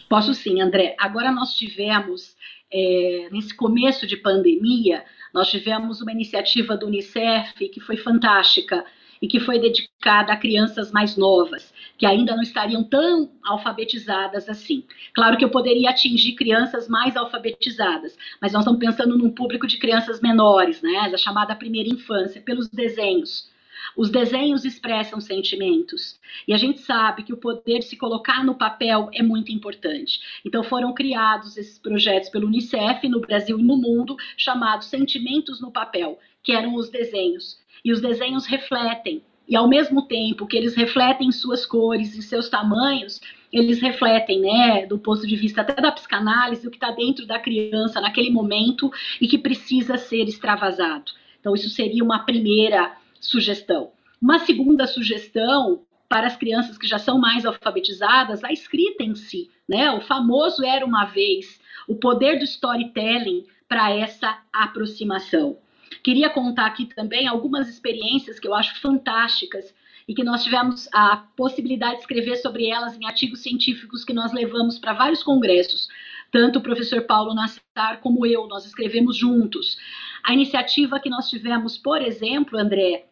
Posso 0.07 0.35
sim, 0.35 0.61
André. 0.61 0.95
Agora 0.99 1.31
nós 1.31 1.53
tivemos, 1.53 2.35
é, 2.71 3.27
nesse 3.31 3.55
começo 3.55 4.05
de 4.05 4.17
pandemia, 4.17 5.03
nós 5.33 5.49
tivemos 5.49 6.01
uma 6.01 6.11
iniciativa 6.11 6.77
do 6.77 6.87
Unicef 6.87 7.69
que 7.69 7.79
foi 7.79 7.97
fantástica 7.97 8.83
e 9.21 9.27
que 9.27 9.39
foi 9.39 9.59
dedicada 9.59 10.33
a 10.33 10.37
crianças 10.37 10.91
mais 10.91 11.15
novas, 11.15 11.71
que 11.97 12.05
ainda 12.05 12.35
não 12.35 12.41
estariam 12.41 12.83
tão 12.83 13.31
alfabetizadas 13.43 14.49
assim. 14.49 14.83
Claro 15.13 15.37
que 15.37 15.45
eu 15.45 15.49
poderia 15.49 15.91
atingir 15.91 16.33
crianças 16.33 16.87
mais 16.87 17.15
alfabetizadas, 17.15 18.17
mas 18.41 18.53
nós 18.53 18.63
estamos 18.63 18.79
pensando 18.79 19.17
num 19.17 19.29
público 19.29 19.67
de 19.67 19.77
crianças 19.77 20.19
menores, 20.21 20.81
né, 20.81 21.09
da 21.09 21.17
chamada 21.17 21.55
primeira 21.55 21.89
infância, 21.89 22.41
pelos 22.41 22.67
desenhos. 22.69 23.51
Os 23.95 24.09
desenhos 24.09 24.63
expressam 24.63 25.19
sentimentos. 25.19 26.19
E 26.47 26.53
a 26.53 26.57
gente 26.57 26.79
sabe 26.79 27.23
que 27.23 27.33
o 27.33 27.37
poder 27.37 27.79
de 27.79 27.85
se 27.85 27.97
colocar 27.97 28.43
no 28.43 28.55
papel 28.55 29.09
é 29.13 29.21
muito 29.21 29.51
importante. 29.51 30.19
Então 30.45 30.63
foram 30.63 30.93
criados 30.93 31.57
esses 31.57 31.77
projetos 31.77 32.29
pelo 32.29 32.47
Unicef 32.47 33.07
no 33.09 33.19
Brasil 33.19 33.59
e 33.59 33.63
no 33.63 33.77
mundo, 33.77 34.15
chamados 34.37 34.87
Sentimentos 34.87 35.59
no 35.59 35.71
Papel, 35.71 36.17
que 36.43 36.53
eram 36.53 36.75
os 36.75 36.89
desenhos. 36.89 37.60
E 37.83 37.91
os 37.91 38.01
desenhos 38.01 38.45
refletem. 38.45 39.21
E 39.47 39.55
ao 39.55 39.67
mesmo 39.67 40.03
tempo 40.03 40.47
que 40.47 40.55
eles 40.55 40.75
refletem 40.75 41.31
suas 41.31 41.65
cores 41.65 42.15
e 42.15 42.21
seus 42.21 42.47
tamanhos, 42.47 43.19
eles 43.51 43.81
refletem, 43.81 44.39
né, 44.39 44.85
do 44.85 44.97
ponto 44.97 45.27
de 45.27 45.35
vista 45.35 45.61
até 45.61 45.81
da 45.81 45.91
psicanálise, 45.91 46.65
o 46.65 46.71
que 46.71 46.77
está 46.77 46.91
dentro 46.91 47.25
da 47.25 47.37
criança 47.37 47.99
naquele 47.99 48.29
momento 48.29 48.91
e 49.19 49.27
que 49.27 49.37
precisa 49.37 49.97
ser 49.97 50.23
extravasado. 50.23 51.11
Então, 51.39 51.53
isso 51.53 51.69
seria 51.69 52.03
uma 52.03 52.19
primeira 52.19 52.95
sugestão. 53.19 53.91
Uma 54.21 54.39
segunda 54.39 54.87
sugestão 54.87 55.81
para 56.07 56.27
as 56.27 56.35
crianças 56.35 56.77
que 56.77 56.87
já 56.87 56.99
são 56.99 57.17
mais 57.17 57.45
alfabetizadas, 57.45 58.43
a 58.43 58.51
escrita 58.51 59.03
em 59.03 59.15
si, 59.15 59.49
né? 59.67 59.91
O 59.91 60.01
famoso 60.01 60.63
era 60.63 60.85
uma 60.85 61.05
vez, 61.05 61.59
o 61.87 61.95
poder 61.95 62.37
do 62.37 62.43
storytelling 62.43 63.45
para 63.67 63.91
essa 63.91 64.37
aproximação. 64.51 65.57
Queria 66.03 66.29
contar 66.29 66.65
aqui 66.65 66.85
também 66.85 67.27
algumas 67.27 67.69
experiências 67.69 68.39
que 68.39 68.47
eu 68.47 68.55
acho 68.55 68.79
fantásticas 68.81 69.73
e 70.07 70.13
que 70.13 70.23
nós 70.23 70.43
tivemos 70.43 70.89
a 70.93 71.17
possibilidade 71.35 71.95
de 71.95 72.01
escrever 72.01 72.37
sobre 72.37 72.67
elas 72.67 72.97
em 72.97 73.05
artigos 73.05 73.41
científicos 73.41 74.03
que 74.03 74.13
nós 74.13 74.33
levamos 74.33 74.79
para 74.79 74.93
vários 74.93 75.21
congressos. 75.21 75.87
Tanto 76.31 76.59
o 76.59 76.61
professor 76.61 77.01
Paulo 77.03 77.33
Nassar 77.33 77.99
como 78.01 78.25
eu, 78.25 78.47
nós 78.47 78.65
escrevemos 78.65 79.17
juntos. 79.17 79.77
A 80.23 80.33
iniciativa 80.33 80.99
que 80.99 81.09
nós 81.09 81.29
tivemos, 81.29 81.77
por 81.77 82.01
exemplo, 82.01 82.57
André, 82.57 83.05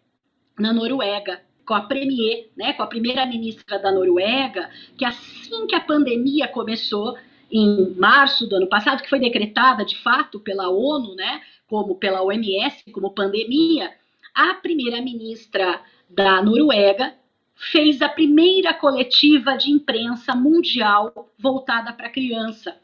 na 0.58 0.74
Noruega, 0.74 1.42
com 1.66 1.74
a 1.74 1.82
premier, 1.82 2.50
né, 2.58 2.74
com 2.74 2.82
a 2.82 2.88
primeira 2.88 3.26
ministra 3.26 3.78
da 3.78 3.92
Noruega, 3.92 4.70
que 4.98 5.06
assim 5.06 5.68
que 5.68 5.76
a 5.76 5.80
pandemia 5.80 6.48
começou, 6.48 7.18
em 7.52 7.96
março 7.96 8.48
do 8.48 8.56
ano 8.56 8.68
passado, 8.68 9.02
que 9.02 9.10
foi 9.10 9.20
decretada 9.20 9.84
de 9.84 9.98
fato 9.98 10.40
pela 10.40 10.70
ONU, 10.70 11.16
né, 11.16 11.42
como 11.70 11.96
pela 11.96 12.24
OMS, 12.24 12.92
como 12.92 13.14
pandemia, 13.14 13.94
a 14.34 14.56
primeira 14.56 15.02
ministra 15.02 15.82
da 16.10 16.42
Noruega 16.42 17.14
fez 17.56 18.02
a 18.02 18.10
primeira 18.10 18.74
coletiva 18.74 19.58
de 19.58 19.70
imprensa 19.72 20.36
mundial 20.36 21.30
voltada 21.38 21.94
para 21.94 22.08
a 22.08 22.12
criança 22.12 22.76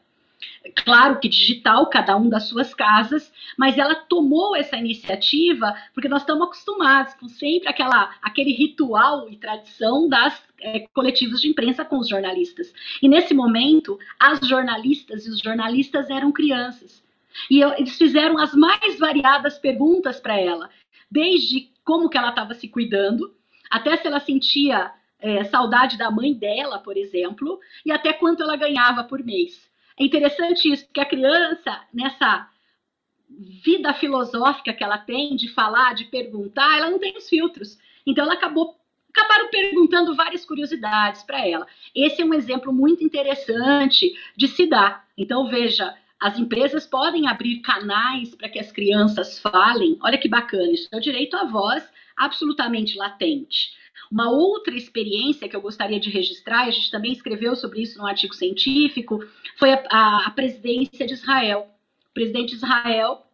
claro 0.84 1.18
que 1.18 1.28
digital, 1.28 1.88
cada 1.88 2.16
um 2.16 2.28
das 2.28 2.44
suas 2.44 2.74
casas, 2.74 3.32
mas 3.56 3.78
ela 3.78 3.94
tomou 3.94 4.56
essa 4.56 4.76
iniciativa 4.76 5.74
porque 5.94 6.08
nós 6.08 6.22
estamos 6.22 6.46
acostumados 6.46 7.14
com 7.14 7.28
sempre 7.28 7.68
aquela, 7.68 8.14
aquele 8.22 8.52
ritual 8.52 9.28
e 9.30 9.36
tradição 9.36 10.08
das 10.08 10.42
é, 10.60 10.86
coletivas 10.92 11.40
de 11.40 11.48
imprensa 11.48 11.84
com 11.84 11.98
os 11.98 12.08
jornalistas. 12.08 12.72
E 13.02 13.08
nesse 13.08 13.34
momento, 13.34 13.98
as 14.18 14.40
jornalistas 14.40 15.26
e 15.26 15.30
os 15.30 15.38
jornalistas 15.38 16.10
eram 16.10 16.32
crianças. 16.32 17.04
E 17.50 17.60
eu, 17.60 17.72
eles 17.72 17.96
fizeram 17.96 18.38
as 18.38 18.54
mais 18.54 18.98
variadas 18.98 19.58
perguntas 19.58 20.20
para 20.20 20.38
ela, 20.38 20.70
desde 21.10 21.70
como 21.84 22.08
que 22.08 22.18
ela 22.18 22.30
estava 22.30 22.54
se 22.54 22.68
cuidando, 22.68 23.34
até 23.70 23.96
se 23.96 24.06
ela 24.06 24.20
sentia 24.20 24.92
é, 25.18 25.44
saudade 25.44 25.96
da 25.96 26.10
mãe 26.10 26.34
dela, 26.34 26.78
por 26.78 26.96
exemplo, 26.96 27.60
e 27.84 27.92
até 27.92 28.12
quanto 28.12 28.42
ela 28.42 28.56
ganhava 28.56 29.04
por 29.04 29.22
mês. 29.22 29.68
É 29.98 30.04
interessante 30.04 30.70
isso, 30.70 30.84
porque 30.86 31.00
a 31.00 31.06
criança, 31.06 31.80
nessa 31.92 32.48
vida 33.64 33.92
filosófica 33.94 34.72
que 34.72 34.84
ela 34.84 34.98
tem 34.98 35.34
de 35.34 35.48
falar, 35.48 35.94
de 35.94 36.04
perguntar, 36.04 36.78
ela 36.78 36.90
não 36.90 36.98
tem 36.98 37.16
os 37.16 37.28
filtros. 37.28 37.78
Então 38.06 38.24
ela 38.24 38.34
acabou 38.34 38.76
acabaram 39.16 39.48
perguntando 39.48 40.14
várias 40.14 40.44
curiosidades 40.44 41.22
para 41.22 41.46
ela. 41.46 41.66
Esse 41.94 42.20
é 42.20 42.24
um 42.24 42.34
exemplo 42.34 42.70
muito 42.70 43.02
interessante 43.02 44.12
de 44.36 44.46
se 44.46 44.66
dar. 44.66 45.06
Então 45.16 45.48
veja, 45.48 45.96
as 46.20 46.38
empresas 46.38 46.86
podem 46.86 47.28
abrir 47.28 47.60
canais 47.60 48.34
para 48.34 48.48
que 48.48 48.58
as 48.58 48.72
crianças 48.72 49.38
falem. 49.38 49.98
Olha 50.00 50.18
que 50.18 50.28
bacana, 50.28 50.72
isso 50.72 50.88
é 50.92 50.96
o 50.96 51.00
direito 51.00 51.36
à 51.36 51.44
voz 51.44 51.86
absolutamente 52.16 52.96
latente. 52.96 53.74
Uma 54.10 54.30
outra 54.30 54.74
experiência 54.74 55.48
que 55.48 55.56
eu 55.56 55.60
gostaria 55.60 56.00
de 56.00 56.10
registrar, 56.10 56.64
a 56.64 56.70
gente 56.70 56.90
também 56.90 57.12
escreveu 57.12 57.56
sobre 57.56 57.82
isso 57.82 57.98
num 57.98 58.06
artigo 58.06 58.34
científico, 58.34 59.22
foi 59.58 59.72
a, 59.72 59.84
a, 59.90 60.26
a 60.26 60.30
presidência 60.30 61.06
de 61.06 61.14
Israel. 61.14 61.68
O 62.10 62.14
presidente 62.14 62.50
de 62.50 62.56
Israel, 62.56 63.26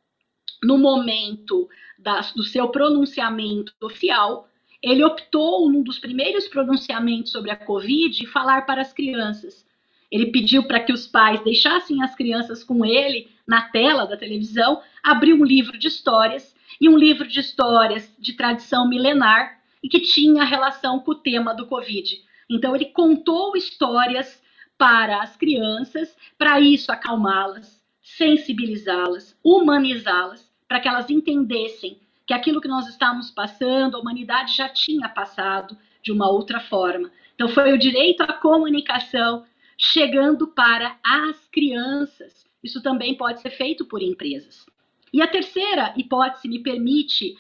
no 0.63 0.79
momento 0.79 1.69
da, 1.99 2.21
do 2.35 2.43
seu 2.43 2.69
pronunciamento 2.69 3.73
oficial, 3.81 4.49
ele 4.83 5.05
optou, 5.05 5.71
num 5.71 5.83
dos 5.83 5.99
primeiros 5.99 6.49
pronunciamentos 6.49 7.31
sobre 7.31 7.51
a 7.51 7.57
Covid, 7.57 8.27
falar 8.27 8.67
para 8.67 8.81
as 8.81 8.93
crianças. 8.93 9.65
Ele 10.13 10.27
pediu 10.27 10.65
para 10.65 10.79
que 10.79 10.93
os 10.93 11.07
pais 11.07 11.43
deixassem 11.43 12.03
as 12.03 12.15
crianças 12.15 12.63
com 12.63 12.85
ele 12.85 13.31
na 13.47 13.63
tela 13.63 14.05
da 14.05 14.15
televisão, 14.15 14.83
abriu 15.03 15.37
um 15.37 15.45
livro 15.45 15.79
de 15.79 15.89
histórias, 15.89 16.55
e 16.79 16.87
um 16.87 16.99
livro 16.99 17.27
de 17.27 17.41
histórias 17.41 18.15
de 18.19 18.35
tradição 18.35 18.87
milenar, 18.87 19.59
e 19.83 19.89
que 19.89 20.01
tinha 20.01 20.45
relação 20.45 21.01
com 21.01 21.13
o 21.13 21.15
tema 21.15 21.55
do 21.55 21.67
Covid. 21.67 22.23
Então, 22.51 22.77
ele 22.77 22.87
contou 22.87 23.57
histórias 23.57 24.43
para 24.77 25.23
as 25.23 25.35
crianças, 25.35 26.15
para 26.37 26.61
isso 26.61 26.93
acalmá-las, 26.93 27.83
sensibilizá-las, 28.03 29.35
humanizá-las, 29.43 30.47
para 30.69 30.79
que 30.79 30.89
elas 30.89 31.09
entendessem 31.09 31.99
que 32.27 32.35
aquilo 32.35 32.61
que 32.61 32.69
nós 32.69 32.87
estávamos 32.87 33.31
passando, 33.31 33.97
a 33.97 34.01
humanidade 34.01 34.55
já 34.55 34.69
tinha 34.69 35.09
passado 35.09 35.77
de 36.03 36.13
uma 36.13 36.31
outra 36.31 36.61
forma. 36.61 37.11
Então, 37.35 37.49
foi 37.49 37.73
o 37.73 37.79
direito 37.79 38.23
à 38.23 38.33
comunicação 38.33 39.45
chegando 39.83 40.47
para 40.47 40.97
as 41.05 41.49
crianças. 41.49 42.47
Isso 42.63 42.81
também 42.81 43.17
pode 43.17 43.41
ser 43.41 43.51
feito 43.51 43.85
por 43.85 44.01
empresas. 44.01 44.65
E 45.13 45.21
a 45.21 45.27
terceira 45.27 45.93
hipótese, 45.97 46.49
me 46.49 46.61
permite, 46.61 47.35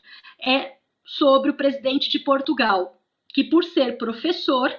é 0.44 0.72
sobre 1.04 1.52
o 1.52 1.54
presidente 1.54 2.10
de 2.10 2.18
Portugal, 2.18 3.00
que 3.28 3.44
por 3.44 3.62
ser 3.62 3.96
professor 3.96 4.74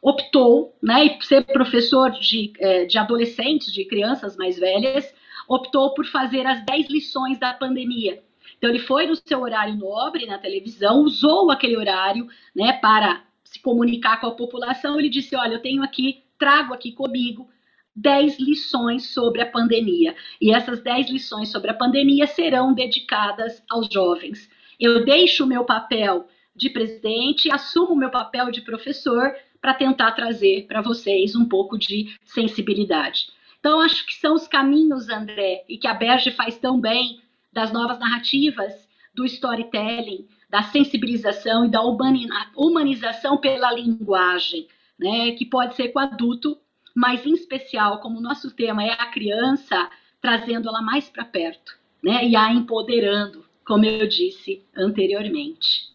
optou, 0.00 0.74
né, 0.80 1.04
e 1.04 1.22
ser 1.24 1.44
professor 1.46 2.12
de, 2.12 2.52
é, 2.58 2.84
de 2.86 2.96
adolescentes, 2.96 3.72
de 3.72 3.84
crianças 3.84 4.36
mais 4.36 4.56
velhas, 4.56 5.12
optou 5.48 5.92
por 5.92 6.06
fazer 6.06 6.46
as 6.46 6.64
10 6.64 6.88
lições 6.88 7.38
da 7.40 7.52
pandemia. 7.52 8.22
Então 8.56 8.70
ele 8.70 8.78
foi 8.78 9.06
no 9.08 9.16
seu 9.16 9.42
horário 9.42 9.74
nobre 9.74 10.26
na 10.26 10.38
televisão, 10.38 11.02
usou 11.02 11.50
aquele 11.50 11.76
horário, 11.76 12.28
né, 12.54 12.74
para 12.74 13.24
se 13.42 13.60
comunicar 13.60 14.20
com 14.20 14.28
a 14.28 14.34
população. 14.34 14.98
Ele 14.98 15.08
disse: 15.08 15.34
"Olha, 15.34 15.54
eu 15.54 15.62
tenho 15.62 15.82
aqui, 15.82 16.22
trago 16.40 16.74
aqui 16.74 16.90
comigo 16.90 17.48
10 17.94 18.40
lições 18.40 19.12
sobre 19.12 19.42
a 19.42 19.46
pandemia. 19.46 20.16
E 20.40 20.52
essas 20.52 20.80
10 20.82 21.10
lições 21.10 21.50
sobre 21.50 21.70
a 21.70 21.74
pandemia 21.74 22.26
serão 22.26 22.72
dedicadas 22.72 23.62
aos 23.70 23.86
jovens. 23.92 24.50
Eu 24.80 25.04
deixo 25.04 25.44
o 25.44 25.46
meu 25.46 25.64
papel 25.64 26.26
de 26.56 26.70
presidente, 26.70 27.52
assumo 27.52 27.92
o 27.92 27.96
meu 27.96 28.10
papel 28.10 28.50
de 28.50 28.62
professor 28.62 29.32
para 29.60 29.74
tentar 29.74 30.12
trazer 30.12 30.66
para 30.66 30.80
vocês 30.80 31.36
um 31.36 31.46
pouco 31.46 31.78
de 31.78 32.16
sensibilidade. 32.24 33.26
Então, 33.58 33.80
acho 33.80 34.06
que 34.06 34.14
são 34.14 34.34
os 34.34 34.48
caminhos, 34.48 35.10
André, 35.10 35.64
e 35.68 35.76
que 35.76 35.86
a 35.86 35.92
Berge 35.92 36.30
faz 36.30 36.56
tão 36.56 36.80
bem 36.80 37.20
das 37.52 37.70
novas 37.70 37.98
narrativas, 37.98 38.88
do 39.14 39.26
storytelling, 39.26 40.26
da 40.48 40.62
sensibilização 40.62 41.66
e 41.66 41.70
da 41.70 41.82
humanização 42.56 43.36
pela 43.36 43.70
linguagem, 43.72 44.66
né, 45.00 45.32
que 45.32 45.46
pode 45.46 45.74
ser 45.74 45.88
com 45.88 45.98
adulto, 45.98 46.58
mas 46.94 47.24
em 47.24 47.32
especial, 47.32 48.00
como 48.00 48.18
o 48.18 48.22
nosso 48.22 48.50
tema 48.50 48.84
é 48.84 48.92
a 48.92 49.06
criança, 49.06 49.88
trazendo 50.20 50.68
ela 50.68 50.82
mais 50.82 51.08
para 51.08 51.24
perto, 51.24 51.78
né, 52.02 52.26
e 52.26 52.36
a 52.36 52.52
empoderando, 52.52 53.44
como 53.64 53.84
eu 53.84 54.06
disse 54.06 54.62
anteriormente. 54.76 55.90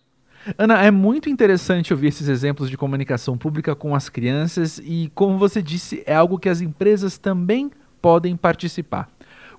Ana, 0.57 0.83
é 0.83 0.91
muito 0.91 1.29
interessante 1.29 1.91
ouvir 1.91 2.07
esses 2.07 2.27
exemplos 2.27 2.69
de 2.69 2.77
comunicação 2.77 3.38
pública 3.38 3.75
com 3.75 3.95
as 3.95 4.09
crianças 4.09 4.79
e, 4.83 5.12
como 5.15 5.38
você 5.38 5.62
disse, 5.62 6.03
é 6.05 6.15
algo 6.15 6.38
que 6.38 6.50
as 6.50 6.62
empresas 6.62 7.17
também 7.17 7.71
podem 8.00 8.35
participar. 8.35 9.09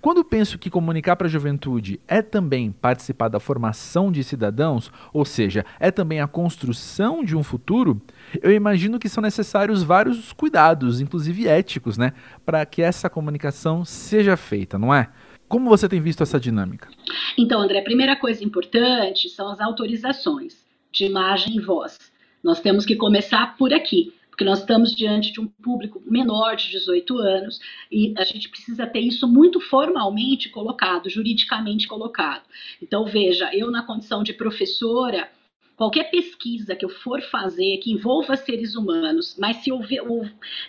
Quando 0.06 0.24
penso 0.24 0.56
que 0.56 0.70
comunicar 0.70 1.16
para 1.16 1.26
a 1.26 1.28
juventude 1.28 1.98
é 2.06 2.22
também 2.22 2.70
participar 2.70 3.26
da 3.26 3.40
formação 3.40 4.12
de 4.12 4.22
cidadãos, 4.22 4.88
ou 5.12 5.24
seja, 5.24 5.66
é 5.80 5.90
também 5.90 6.20
a 6.20 6.28
construção 6.28 7.24
de 7.24 7.34
um 7.34 7.42
futuro, 7.42 8.00
eu 8.40 8.52
imagino 8.52 9.00
que 9.00 9.08
são 9.08 9.20
necessários 9.20 9.82
vários 9.82 10.32
cuidados, 10.32 11.00
inclusive 11.00 11.48
éticos, 11.48 11.98
né, 11.98 12.12
para 12.44 12.64
que 12.64 12.82
essa 12.82 13.10
comunicação 13.10 13.84
seja 13.84 14.36
feita, 14.36 14.78
não 14.78 14.94
é? 14.94 15.10
Como 15.48 15.68
você 15.68 15.88
tem 15.88 16.00
visto 16.00 16.22
essa 16.22 16.38
dinâmica? 16.38 16.88
Então, 17.36 17.60
André, 17.60 17.80
a 17.80 17.82
primeira 17.82 18.14
coisa 18.14 18.44
importante 18.44 19.28
são 19.28 19.50
as 19.50 19.60
autorizações 19.60 20.64
de 20.92 21.04
imagem 21.04 21.56
e 21.56 21.60
voz. 21.60 21.98
Nós 22.44 22.60
temos 22.60 22.86
que 22.86 22.94
começar 22.94 23.56
por 23.56 23.74
aqui 23.74 24.14
porque 24.36 24.44
nós 24.44 24.58
estamos 24.58 24.94
diante 24.94 25.32
de 25.32 25.40
um 25.40 25.46
público 25.46 26.02
menor 26.04 26.56
de 26.56 26.70
18 26.70 27.18
anos 27.18 27.58
e 27.90 28.12
a 28.18 28.22
gente 28.22 28.50
precisa 28.50 28.86
ter 28.86 29.00
isso 29.00 29.26
muito 29.26 29.58
formalmente 29.58 30.50
colocado, 30.50 31.08
juridicamente 31.08 31.88
colocado. 31.88 32.42
Então, 32.82 33.06
veja, 33.06 33.48
eu 33.54 33.70
na 33.70 33.82
condição 33.82 34.22
de 34.22 34.34
professora, 34.34 35.30
qualquer 35.74 36.10
pesquisa 36.10 36.76
que 36.76 36.84
eu 36.84 36.90
for 36.90 37.22
fazer 37.22 37.78
que 37.78 37.90
envolva 37.90 38.36
seres 38.36 38.76
humanos, 38.76 39.36
mas 39.38 39.56
se 39.56 39.70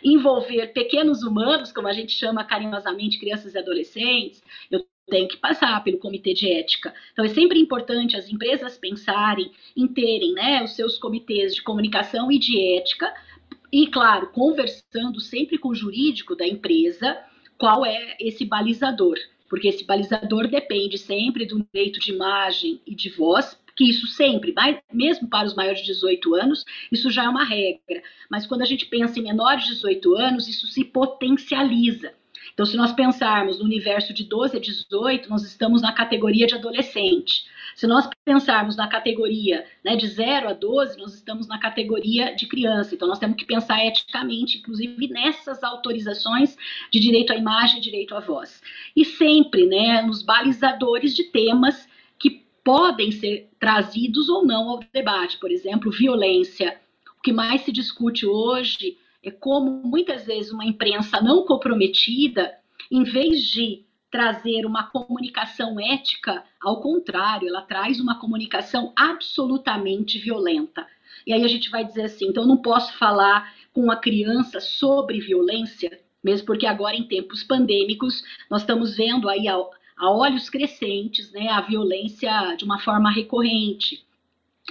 envolver 0.02 0.68
pequenos 0.68 1.22
humanos, 1.24 1.74
como 1.74 1.90
a 1.90 1.94
gente 1.94 2.14
chama 2.14 2.46
carinhosamente 2.46 3.20
crianças 3.20 3.54
e 3.54 3.58
adolescentes, 3.58 4.42
eu 4.72 4.82
tenho 5.10 5.28
que 5.28 5.38
passar 5.38 5.84
pelo 5.84 5.98
comitê 5.98 6.34
de 6.34 6.50
ética. 6.50 6.94
Então 7.12 7.26
é 7.26 7.30
sempre 7.30 7.60
importante 7.60 8.16
as 8.16 8.30
empresas 8.30 8.78
pensarem 8.78 9.52
em 9.76 9.88
terem 9.88 10.34
né, 10.34 10.64
os 10.64 10.74
seus 10.74 10.98
comitês 10.98 11.54
de 11.54 11.62
comunicação 11.62 12.32
e 12.32 12.40
de 12.40 12.78
ética 12.78 13.14
e, 13.72 13.88
claro, 13.88 14.28
conversando 14.28 15.20
sempre 15.20 15.58
com 15.58 15.70
o 15.70 15.76
jurídico 15.76 16.36
da 16.36 16.48
empresa, 16.48 17.18
qual 17.58 17.86
é 17.86 18.16
esse 18.20 18.46
balizador, 18.46 19.18
porque 19.50 19.68
esse 19.68 19.84
balizador 19.84 20.48
depende 20.48 20.98
sempre 20.98 21.46
do 21.46 21.66
direito 21.74 22.00
de 22.00 22.12
imagem 22.12 22.80
e 22.86 22.96
de 22.96 23.10
voz, 23.10 23.60
que 23.76 23.88
isso 23.88 24.08
sempre, 24.08 24.56
mesmo 24.92 25.28
para 25.28 25.46
os 25.46 25.54
maiores 25.54 25.82
de 25.82 25.88
18 25.88 26.34
anos, 26.36 26.66
isso 26.92 27.12
já 27.12 27.26
é 27.26 27.30
uma 27.30 27.44
regra. 27.44 28.02
Mas 28.30 28.48
quando 28.48 28.64
a 28.64 28.66
gente 28.66 28.88
pensa 28.88 29.20
em 29.20 29.24
menores 29.24 29.66
de 29.66 29.74
18 29.76 30.16
anos, 30.16 30.48
isso 30.48 30.66
se 30.66 30.84
potencializa. 30.84 32.12
Então, 32.58 32.66
se 32.66 32.76
nós 32.76 32.92
pensarmos 32.92 33.60
no 33.60 33.66
universo 33.66 34.12
de 34.12 34.24
12 34.24 34.58
a 34.58 34.60
18, 34.60 35.30
nós 35.30 35.44
estamos 35.44 35.80
na 35.80 35.92
categoria 35.92 36.48
de 36.48 36.56
adolescente. 36.56 37.46
Se 37.76 37.86
nós 37.86 38.10
pensarmos 38.26 38.76
na 38.76 38.88
categoria 38.88 39.64
né, 39.86 39.96
de 39.96 40.08
0 40.08 40.50
a 40.50 40.54
12, 40.54 40.98
nós 40.98 41.14
estamos 41.14 41.48
na 41.48 41.60
categoria 41.60 42.34
de 42.36 42.48
criança. 42.48 42.96
Então, 42.96 43.08
nós 43.08 43.20
temos 43.20 43.38
que 43.38 43.46
pensar 43.46 43.86
eticamente, 43.86 44.58
inclusive 44.58 45.08
nessas 45.08 45.64
autorizações 45.64 46.58
de 46.92 47.00
direito 47.00 47.32
à 47.32 47.36
imagem 47.36 47.78
e 47.78 47.82
direito 47.82 48.16
à 48.16 48.20
voz. 48.20 48.60
E 48.96 49.06
sempre 49.06 49.68
né, 49.68 50.02
nos 50.02 50.24
balizadores 50.24 51.16
de 51.16 51.26
temas 51.26 51.88
que 52.18 52.44
podem 52.64 53.12
ser 53.12 53.52
trazidos 53.60 54.30
ou 54.30 54.44
não 54.44 54.68
ao 54.68 54.80
debate. 54.92 55.38
Por 55.38 55.52
exemplo, 55.52 55.92
violência. 55.92 56.76
O 57.20 57.22
que 57.22 57.32
mais 57.32 57.62
se 57.62 57.72
discute 57.72 58.26
hoje 58.26 58.98
é 59.28 59.32
como 59.32 59.82
muitas 59.84 60.26
vezes 60.26 60.52
uma 60.52 60.66
imprensa 60.66 61.22
não 61.22 61.46
comprometida, 61.46 62.56
em 62.90 63.04
vez 63.04 63.42
de 63.44 63.84
trazer 64.10 64.66
uma 64.66 64.84
comunicação 64.84 65.78
ética, 65.80 66.44
ao 66.62 66.80
contrário, 66.80 67.50
ela 67.50 67.62
traz 67.62 68.00
uma 68.00 68.20
comunicação 68.20 68.94
absolutamente 68.96 70.18
violenta. 70.18 70.88
E 71.26 71.34
aí 71.34 71.44
a 71.44 71.48
gente 71.48 71.70
vai 71.70 71.84
dizer 71.84 72.04
assim: 72.04 72.28
então 72.28 72.48
não 72.48 72.58
posso 72.58 72.98
falar 72.98 73.54
com 73.74 73.92
a 73.92 73.98
criança 73.98 74.62
sobre 74.62 75.20
violência, 75.20 76.00
mesmo 76.24 76.46
porque 76.46 76.66
agora 76.66 76.96
em 76.96 77.04
tempos 77.04 77.44
pandêmicos 77.44 78.24
nós 78.50 78.62
estamos 78.62 78.96
vendo 78.96 79.28
aí 79.28 79.48
a, 79.48 79.56
a 79.56 80.10
olhos 80.10 80.50
crescentes 80.50 81.32
né, 81.34 81.50
a 81.50 81.62
violência 81.62 82.56
de 82.56 82.64
uma 82.64 82.80
forma 82.80 83.12
recorrente. 83.12 84.06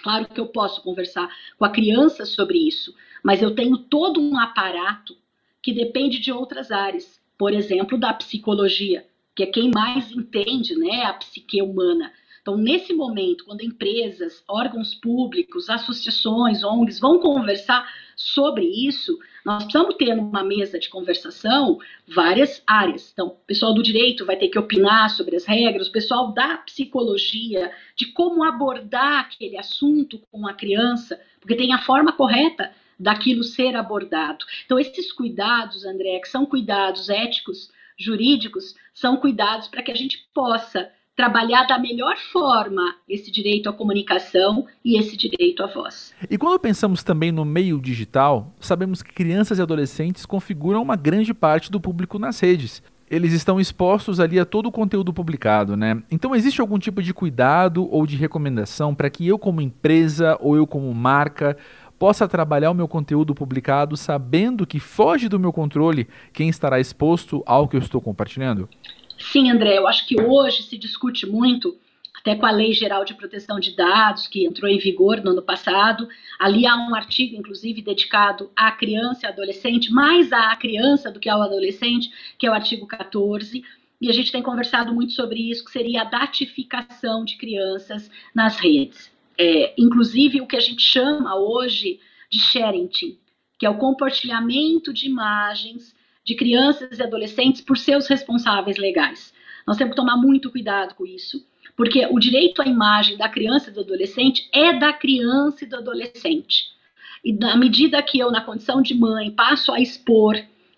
Claro 0.03 0.27
que 0.27 0.41
eu 0.41 0.47
posso 0.47 0.83
conversar 0.83 1.29
com 1.59 1.65
a 1.65 1.71
criança 1.71 2.25
sobre 2.25 2.59
isso, 2.59 2.95
mas 3.27 3.43
eu 3.43 3.57
tenho 3.57 3.77
todo 3.77 4.21
um 4.21 4.39
aparato 4.39 5.17
que 5.61 5.73
depende 5.73 6.21
de 6.21 6.31
outras 6.31 6.71
áreas, 6.71 7.21
por 7.37 7.53
exemplo, 7.53 7.99
da 7.99 8.13
psicologia, 8.13 9.05
que 9.35 9.43
é 9.43 9.47
quem 9.47 9.73
mais 9.75 10.13
entende 10.13 10.77
né, 10.77 11.03
a 11.03 11.13
psique 11.13 11.61
humana. 11.61 12.13
Então, 12.41 12.57
nesse 12.57 12.95
momento, 12.95 13.45
quando 13.45 13.65
empresas, 13.65 14.45
órgãos 14.47 14.95
públicos, 14.95 15.69
associações, 15.69 16.63
ONGs 16.63 17.01
vão 17.01 17.19
conversar 17.19 17.85
sobre 18.15 18.65
isso, 18.65 19.19
nós 19.45 19.65
precisamos 19.65 19.97
ter 19.97 20.15
numa 20.15 20.45
mesa 20.45 20.79
de 20.79 20.89
conversação 20.89 21.81
várias 22.07 22.63
áreas. 22.65 23.11
Então, 23.13 23.27
o 23.27 23.45
pessoal 23.45 23.75
do 23.75 23.83
direito 23.83 24.25
vai 24.25 24.37
ter 24.37 24.51
que 24.51 24.59
opinar 24.59 25.11
sobre 25.11 25.35
as 25.35 25.45
regras, 25.45 25.89
o 25.89 25.93
pessoal 25.93 26.33
da 26.33 26.59
psicologia, 26.59 27.73
de 27.97 28.07
como 28.13 28.45
abordar 28.45 29.23
aquele 29.23 29.59
assunto 29.59 30.21
com 30.31 30.47
a 30.47 30.55
criança, 30.55 31.21
porque 31.41 31.57
tem 31.57 31.73
a 31.73 31.83
forma 31.83 32.13
correta 32.13 32.71
daquilo 32.99 33.43
ser 33.43 33.77
abordado. 33.77 34.45
Então, 34.65 34.79
esses 34.79 35.13
cuidados, 35.13 35.85
André, 35.85 36.19
que 36.21 36.29
são 36.29 36.47
cuidados 36.47 37.09
éticos, 37.09 37.71
jurídicos, 37.99 38.75
são 38.95 39.17
cuidados 39.17 39.69
para 39.69 39.83
que 39.83 39.91
a 39.91 39.95
gente 39.97 40.19
possa 40.35 40.91
trabalhar 41.17 41.65
da 41.65 41.79
melhor 41.79 42.15
forma 42.31 42.95
esse 43.09 43.31
direito 43.31 43.71
à 43.71 43.73
comunicação 43.73 44.67
e 44.85 44.99
esse 44.99 45.17
direito 45.17 45.63
à 45.63 45.67
voz. 45.67 46.15
E 46.31 46.37
quando 46.37 46.61
pensamos 46.61 47.03
também 47.03 47.33
no 47.33 47.45
meio 47.45 47.81
digital, 47.81 48.55
sabemos 48.61 49.03
que 49.03 49.15
crianças 49.15 49.59
e 49.59 49.63
adolescentes 49.63 50.27
configuram 50.27 50.83
uma 50.83 50.95
grande 50.95 51.33
parte 51.33 51.73
do 51.73 51.81
público 51.81 52.19
nas 52.19 52.39
redes. 52.39 52.83
Eles 53.09 53.33
estão 53.33 53.59
expostos 53.61 54.19
ali 54.19 54.39
a 54.39 54.45
todo 54.45 54.67
o 54.67 54.73
conteúdo 54.73 55.13
publicado, 55.13 55.77
né? 55.77 56.03
Então 56.11 56.35
existe 56.35 56.61
algum 56.61 56.77
tipo 56.77 57.01
de 57.01 57.15
cuidado 57.15 57.89
ou 57.91 58.05
de 58.05 58.17
recomendação 58.17 58.95
para 58.95 59.09
que 59.09 59.27
eu 59.27 59.39
como 59.39 59.61
empresa 59.61 60.37
ou 60.41 60.57
eu 60.57 60.67
como 60.67 60.93
marca 60.93 61.57
possa 61.99 62.29
trabalhar 62.29 62.71
o 62.71 62.75
meu 62.75 62.89
conteúdo 62.89 63.35
publicado 63.35 63.97
sabendo 63.97 64.67
que 64.67 64.79
foge 64.79 65.29
do 65.29 65.39
meu 65.39 65.53
controle 65.53 66.09
quem 66.33 66.49
estará 66.49 66.79
exposto 66.79 67.43
ao 67.47 67.69
que 67.69 67.77
eu 67.77 67.81
estou 67.81 68.01
compartilhando? 68.01 68.69
Sim, 69.19 69.51
André, 69.51 69.79
eu 69.79 69.87
acho 69.87 70.07
que 70.07 70.21
hoje 70.21 70.63
se 70.63 70.77
discute 70.77 71.27
muito, 71.27 71.77
até 72.19 72.35
com 72.35 72.45
a 72.45 72.51
Lei 72.51 72.73
Geral 72.73 73.05
de 73.05 73.15
Proteção 73.15 73.59
de 73.59 73.75
Dados, 73.75 74.27
que 74.27 74.45
entrou 74.45 74.71
em 74.71 74.79
vigor 74.79 75.23
no 75.23 75.31
ano 75.31 75.43
passado. 75.43 76.07
Ali 76.39 76.67
há 76.67 76.77
um 76.77 76.95
artigo, 76.95 77.37
inclusive, 77.37 77.81
dedicado 77.81 78.51
à 78.55 78.71
criança 78.71 79.27
e 79.27 79.31
adolescente, 79.31 79.91
mais 79.91 80.33
à 80.33 80.55
criança 80.57 81.11
do 81.11 81.19
que 81.19 81.31
ao 81.31 81.41
adolescente, 81.41 82.11
que 82.39 82.47
é 82.47 82.51
o 82.51 82.55
artigo 82.55 82.87
14. 82.87 83.65
E 83.99 84.11
a 84.11 84.13
gente 84.13 84.31
tem 84.31 84.43
conversado 84.43 84.93
muito 84.93 85.13
sobre 85.13 85.51
isso, 85.51 85.65
que 85.65 85.71
seria 85.71 86.03
a 86.03 86.05
datificação 86.05 87.25
de 87.25 87.39
crianças 87.39 88.11
nas 88.35 88.59
redes 88.59 89.16
é, 89.39 89.75
inclusive 89.79 90.41
o 90.41 90.47
que 90.47 90.57
a 90.57 90.61
gente 90.61 90.83
chama 90.83 91.37
hoje 91.37 92.01
de 92.31 92.41
sharing, 92.41 92.89
que 92.89 93.67
é 93.67 93.71
o 93.71 93.79
compartilhamento 93.79 94.93
de 94.93 95.07
imagens 95.07 95.95
de 96.25 96.35
crianças 96.35 96.99
e 96.99 97.03
adolescentes 97.03 97.61
por 97.61 97.79
seus 97.79 98.09
responsáveis 98.09 98.77
legais. 98.77 99.33
Nós 99.67 99.77
temos 99.77 99.93
que 99.93 100.01
tomar 100.01 100.17
muito 100.17 100.51
cuidado 100.51 100.95
com 100.95 101.07
isso, 101.07 101.47
porque 101.77 102.07
o 102.07 102.19
direito 102.19 102.61
à 102.61 102.67
imagem 102.67 103.17
da 103.17 103.29
criança 103.29 103.71
e 103.71 103.73
do 103.73 103.81
adolescente 103.81 104.49
é 104.53 104.73
da 104.73 104.93
criança 104.93 105.65
e 105.65 105.69
do 105.69 105.77
adolescente. 105.77 106.65
E 107.25 107.33
na 107.33 107.57
medida 107.57 108.03
que 108.03 108.19
eu, 108.19 108.31
na 108.31 108.41
condição 108.41 108.83
de 108.83 108.95
mãe, 108.95 109.31
passo 109.31 109.73
a 109.73 109.81
expor 109.81 110.37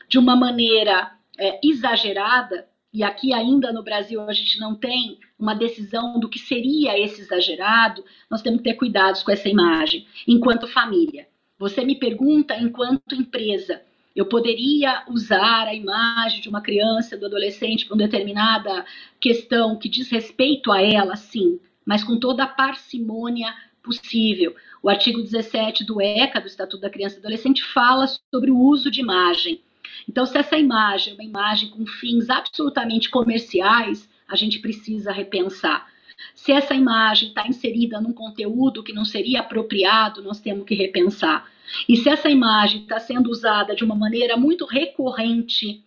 de 0.08 0.18
uma 0.18 0.36
maneira 0.36 1.12
é, 1.38 1.60
exagerada, 1.62 2.66
e 2.92 3.02
aqui 3.02 3.32
ainda 3.32 3.72
no 3.72 3.82
Brasil 3.82 4.20
a 4.22 4.32
gente 4.32 4.58
não 4.58 4.74
tem 4.74 5.18
uma 5.38 5.54
decisão 5.54 6.18
do 6.18 6.28
que 6.28 6.38
seria 6.38 6.98
esse 6.98 7.20
exagerado, 7.20 8.04
nós 8.30 8.42
temos 8.42 8.58
que 8.58 8.64
ter 8.64 8.74
cuidados 8.74 9.22
com 9.22 9.30
essa 9.30 9.48
imagem, 9.48 10.06
enquanto 10.26 10.66
família. 10.66 11.28
Você 11.58 11.84
me 11.84 11.96
pergunta, 11.96 12.56
enquanto 12.56 13.14
empresa, 13.14 13.82
eu 14.14 14.26
poderia 14.26 15.04
usar 15.08 15.68
a 15.68 15.74
imagem 15.74 16.40
de 16.40 16.48
uma 16.48 16.60
criança, 16.60 17.16
do 17.16 17.26
adolescente, 17.26 17.84
para 17.84 17.94
uma 17.94 18.04
determinada 18.04 18.84
questão 19.20 19.76
que 19.76 19.88
diz 19.88 20.10
respeito 20.10 20.72
a 20.72 20.82
ela, 20.82 21.14
sim, 21.14 21.60
mas 21.84 22.02
com 22.02 22.18
toda 22.18 22.44
a 22.44 22.48
parcimônia 22.48 23.54
possível. 23.82 24.54
O 24.82 24.88
artigo 24.88 25.22
17 25.22 25.84
do 25.84 26.00
ECA, 26.00 26.40
do 26.40 26.46
Estatuto 26.46 26.82
da 26.82 26.90
Criança 26.90 27.16
e 27.16 27.18
Adolescente, 27.18 27.62
fala 27.62 28.06
sobre 28.32 28.50
o 28.50 28.58
uso 28.58 28.90
de 28.90 29.00
imagem. 29.00 29.60
Então, 30.08 30.26
se 30.26 30.36
essa 30.38 30.56
imagem 30.56 31.12
é 31.12 31.14
uma 31.14 31.24
imagem 31.24 31.70
com 31.70 31.86
fins 31.86 32.28
absolutamente 32.30 33.10
comerciais, 33.10 34.08
a 34.28 34.36
gente 34.36 34.58
precisa 34.58 35.12
repensar. 35.12 35.86
Se 36.34 36.52
essa 36.52 36.74
imagem 36.74 37.28
está 37.28 37.46
inserida 37.46 38.00
num 38.00 38.12
conteúdo 38.12 38.82
que 38.82 38.92
não 38.92 39.04
seria 39.04 39.40
apropriado, 39.40 40.22
nós 40.22 40.40
temos 40.40 40.64
que 40.66 40.74
repensar. 40.74 41.48
E 41.88 41.96
se 41.96 42.08
essa 42.08 42.28
imagem 42.28 42.82
está 42.82 42.98
sendo 42.98 43.30
usada 43.30 43.74
de 43.74 43.84
uma 43.84 43.94
maneira 43.94 44.36
muito 44.36 44.64
recorrente, 44.64 45.84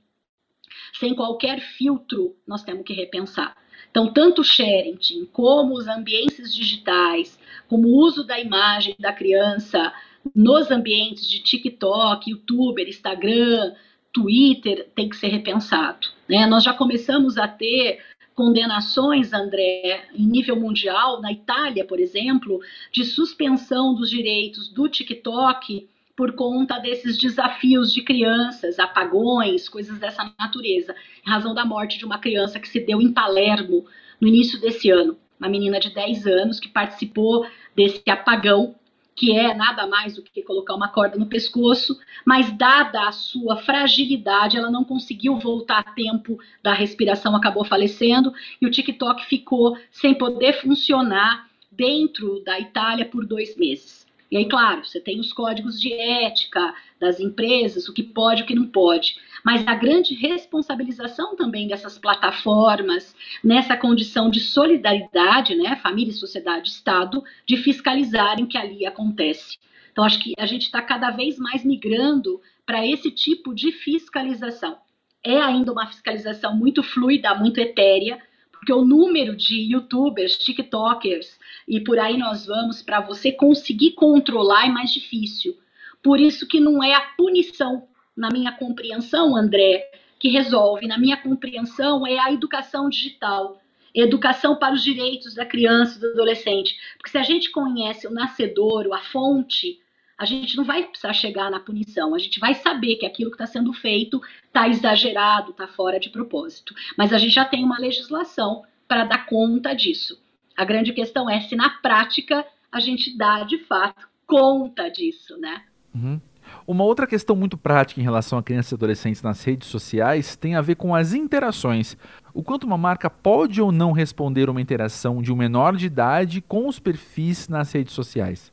sem 0.94 1.16
qualquer 1.16 1.60
filtro, 1.60 2.36
nós 2.48 2.64
temos 2.64 2.84
que 2.86 2.94
repensar. 2.94 3.56
Então, 3.90 4.12
tanto 4.14 4.42
o 4.42 4.44
sharing 4.44 4.98
como 5.34 5.74
os 5.74 5.88
ambientes 5.88 6.54
digitais, 6.54 7.38
como 7.68 7.88
o 7.88 7.98
uso 7.98 8.24
da 8.24 8.40
imagem 8.40 8.96
da 9.00 9.12
criança 9.12 9.94
nos 10.36 10.72
ambientes 10.72 11.28
de 11.28 11.40
TikTok, 11.40 12.30
YouTuber, 12.30 12.88
Instagram, 12.88 13.74
Twitter 14.14 14.90
tem 14.96 15.10
que 15.10 15.16
ser 15.16 15.28
repensado. 15.28 16.08
Né? 16.28 16.46
Nós 16.46 16.64
já 16.64 16.74
começamos 16.74 17.38
a 17.38 17.48
ter 17.48 18.00
condenações, 18.36 19.34
André, 19.34 20.06
em 20.14 20.26
nível 20.26 20.56
mundial, 20.56 21.22
na 21.22 21.32
Itália, 21.32 21.86
por 21.86 22.00
exemplo, 22.00 22.60
de 22.92 23.04
suspensão 23.06 23.94
dos 23.94 24.10
direitos 24.10 24.68
do 24.68 24.88
TikTok 24.88 25.88
por 26.16 26.34
conta 26.34 26.78
desses 26.78 27.18
desafios 27.18 27.94
de 27.94 28.04
crianças, 28.04 28.80
apagões, 28.80 29.68
coisas 29.68 29.98
dessa 29.98 30.32
natureza, 30.40 30.96
em 31.26 31.30
razão 31.30 31.54
da 31.54 31.66
morte 31.66 31.98
de 31.98 32.06
uma 32.06 32.20
criança 32.20 32.60
que 32.60 32.68
se 32.68 32.80
deu 32.80 33.02
em 33.02 33.12
Palermo 33.12 33.86
no 34.20 34.28
início 34.28 34.60
desse 34.60 34.90
ano. 34.90 35.18
Uma 35.40 35.50
menina 35.50 35.80
de 35.80 35.94
10 35.94 36.28
anos 36.28 36.60
que 36.60 36.68
participou 36.68 37.46
desse 37.76 38.04
apagão 38.10 38.76
que 39.16 39.38
é 39.38 39.54
nada 39.54 39.86
mais 39.86 40.16
do 40.16 40.24
que 40.24 40.42
colocar 40.42 40.74
uma 40.74 40.88
corda 40.88 41.18
no 41.18 41.26
pescoço, 41.26 42.00
mas 42.26 42.52
dada 42.58 43.08
a 43.08 43.12
sua 43.12 43.58
fragilidade, 43.58 44.58
ela 44.58 44.72
não 44.72 44.84
conseguiu 44.84 45.38
voltar 45.38 45.80
a 45.80 45.92
tempo 45.92 46.40
da 46.64 46.74
respiração, 46.74 47.36
acabou 47.36 47.64
falecendo, 47.64 48.34
e 48.62 48.66
o 48.66 48.72
TikTok 48.72 49.26
ficou 49.26 49.78
sem 49.92 50.14
poder 50.14 50.62
funcionar 50.62 51.48
dentro 51.72 52.44
da 52.44 52.60
Itália 52.60 53.06
por 53.06 53.26
dois 53.26 53.56
meses. 53.56 54.08
E 54.32 54.38
aí, 54.38 54.48
claro, 54.48 54.86
você 54.86 55.00
tem 55.00 55.20
os 55.20 55.34
códigos 55.34 55.80
de 55.80 55.94
ética 55.94 56.74
das 57.00 57.20
empresas, 57.20 57.88
o 57.90 57.94
que 57.94 58.02
pode 58.02 58.44
o 58.44 58.46
que 58.46 58.56
não 58.56 58.68
pode 58.68 59.16
mas 59.44 59.68
a 59.68 59.76
grande 59.76 60.14
responsabilização 60.14 61.36
também 61.36 61.68
dessas 61.68 61.98
plataformas 61.98 63.16
nessa 63.44 63.76
condição 63.76 64.30
de 64.30 64.40
solidariedade, 64.40 65.56
né, 65.56 65.76
família, 65.78 66.14
sociedade, 66.14 66.70
Estado, 66.70 67.24
de 67.46 67.58
fiscalizarem 67.58 68.46
o 68.46 68.48
que 68.48 68.58
ali 68.58 68.86
acontece. 68.86 69.58
Então, 69.92 70.04
acho 70.04 70.20
que 70.20 70.34
a 70.38 70.46
gente 70.46 70.64
está 70.64 70.82
cada 70.82 71.12
vez 71.12 71.38
mais 71.38 71.66
migrando 71.66 72.40
para 72.66 72.86
esse 72.86 73.12
tipo 73.12 73.54
de 73.54 73.72
fiscalização. 73.72 74.78
É 75.24 75.40
ainda 75.42 75.72
uma 75.72 75.88
fiscalização 75.88 76.56
muito 76.56 76.82
fluida, 76.82 77.36
muito 77.36 77.60
etérea, 77.60 78.20
porque 78.62 78.74
o 78.74 78.86
número 78.86 79.36
de 79.36 79.74
youtubers, 79.74 80.38
tiktokers 80.38 81.40
e 81.68 81.80
por 81.80 81.98
aí 81.98 82.16
nós 82.16 82.46
vamos, 82.46 82.80
para 82.84 83.02
você 83.02 83.32
conseguir 83.32 83.94
controlar 83.94 84.68
é 84.68 84.70
mais 84.70 84.94
difícil. 84.94 85.58
Por 86.04 86.20
isso 86.20 86.48
que 86.48 86.60
não 86.60 86.84
é 86.84 86.94
a 86.94 87.02
punição 87.18 87.88
na 88.16 88.30
minha 88.30 88.52
compreensão, 88.52 89.36
André, 89.36 89.90
que 90.20 90.30
resolve, 90.30 90.88
na 90.88 91.00
minha 91.00 91.18
compreensão, 91.18 92.06
é 92.06 92.20
a 92.20 92.32
educação 92.32 92.88
digital. 92.88 93.60
Educação 93.96 94.56
para 94.56 94.76
os 94.76 94.84
direitos 94.84 95.34
da 95.34 95.46
criança 95.46 95.98
e 95.98 96.02
do 96.02 96.12
adolescente. 96.12 96.78
Porque 96.98 97.10
se 97.10 97.18
a 97.18 97.24
gente 97.24 97.50
conhece 97.50 98.06
o 98.06 98.12
nascedouro, 98.12 98.94
a 98.94 99.00
fonte, 99.00 99.80
a 100.22 100.26
gente 100.26 100.56
não 100.56 100.64
vai 100.64 100.84
precisar 100.84 101.14
chegar 101.14 101.50
na 101.50 101.60
punição. 101.60 102.14
A 102.14 102.20
gente 102.20 102.40
vai 102.40 102.54
saber 102.54 102.98
que 102.98 103.08
aquilo 103.08 103.32
que 103.32 103.36
está 103.36 103.48
sendo 103.48 103.74
feito 103.74 104.22
está 104.46 104.70
exagerado, 104.70 105.50
está 105.50 105.68
fora 105.68 106.00
de 106.00 106.12
propósito. 106.12 106.76
Mas 106.96 107.12
a 107.12 107.18
gente 107.18 107.34
já 107.34 107.44
tem 107.44 107.64
uma 107.64 107.80
legislação 107.80 108.62
para 108.88 109.04
dar 109.04 109.26
conta 109.26 109.74
disso. 109.74 110.22
A 110.56 110.64
grande 110.64 110.94
questão 110.94 111.28
é 111.28 111.42
se 111.42 111.56
na 111.56 111.72
prática 111.72 112.46
a 112.72 112.80
gente 112.80 113.18
dá 113.18 113.44
de 113.44 113.58
fato 113.66 114.08
conta 114.28 114.90
disso, 114.90 115.36
né? 115.40 115.64
Uhum. 115.96 116.22
Uma 116.68 116.84
outra 116.84 117.08
questão 117.08 117.36
muito 117.36 117.58
prática 117.58 118.00
em 118.00 118.04
relação 118.04 118.38
a 118.38 118.44
crianças 118.44 118.74
e 118.74 118.76
adolescentes 118.76 119.24
nas 119.24 119.44
redes 119.44 119.70
sociais 119.70 120.36
tem 120.36 120.54
a 120.54 120.62
ver 120.62 120.76
com 120.76 120.94
as 120.94 121.14
interações. 121.14 121.98
O 122.32 122.44
quanto 122.44 122.68
uma 122.68 122.78
marca 122.78 123.10
pode 123.10 123.60
ou 123.60 123.72
não 123.72 123.92
responder 123.92 124.52
uma 124.52 124.62
interação 124.62 125.20
de 125.20 125.34
um 125.34 125.36
menor 125.36 125.76
de 125.76 125.88
idade 125.88 126.42
com 126.42 126.68
os 126.68 126.78
perfis 126.78 127.48
nas 127.48 127.72
redes 127.72 127.96
sociais? 127.96 128.51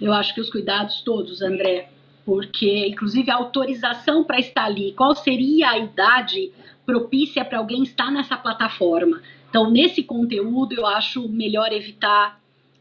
Eu 0.00 0.12
acho 0.12 0.34
que 0.34 0.40
os 0.40 0.50
cuidados 0.50 1.02
todos, 1.02 1.42
André, 1.42 1.90
porque 2.24 2.88
inclusive 2.88 3.30
a 3.30 3.36
autorização 3.36 4.24
para 4.24 4.38
estar 4.38 4.64
ali, 4.64 4.92
qual 4.92 5.14
seria 5.14 5.70
a 5.70 5.78
idade 5.78 6.52
propícia 6.84 7.44
para 7.44 7.58
alguém 7.58 7.82
estar 7.82 8.10
nessa 8.10 8.36
plataforma? 8.36 9.20
Então, 9.48 9.70
nesse 9.70 10.02
conteúdo, 10.02 10.74
eu 10.74 10.86
acho 10.86 11.28
melhor 11.28 11.72
evitar 11.72 12.38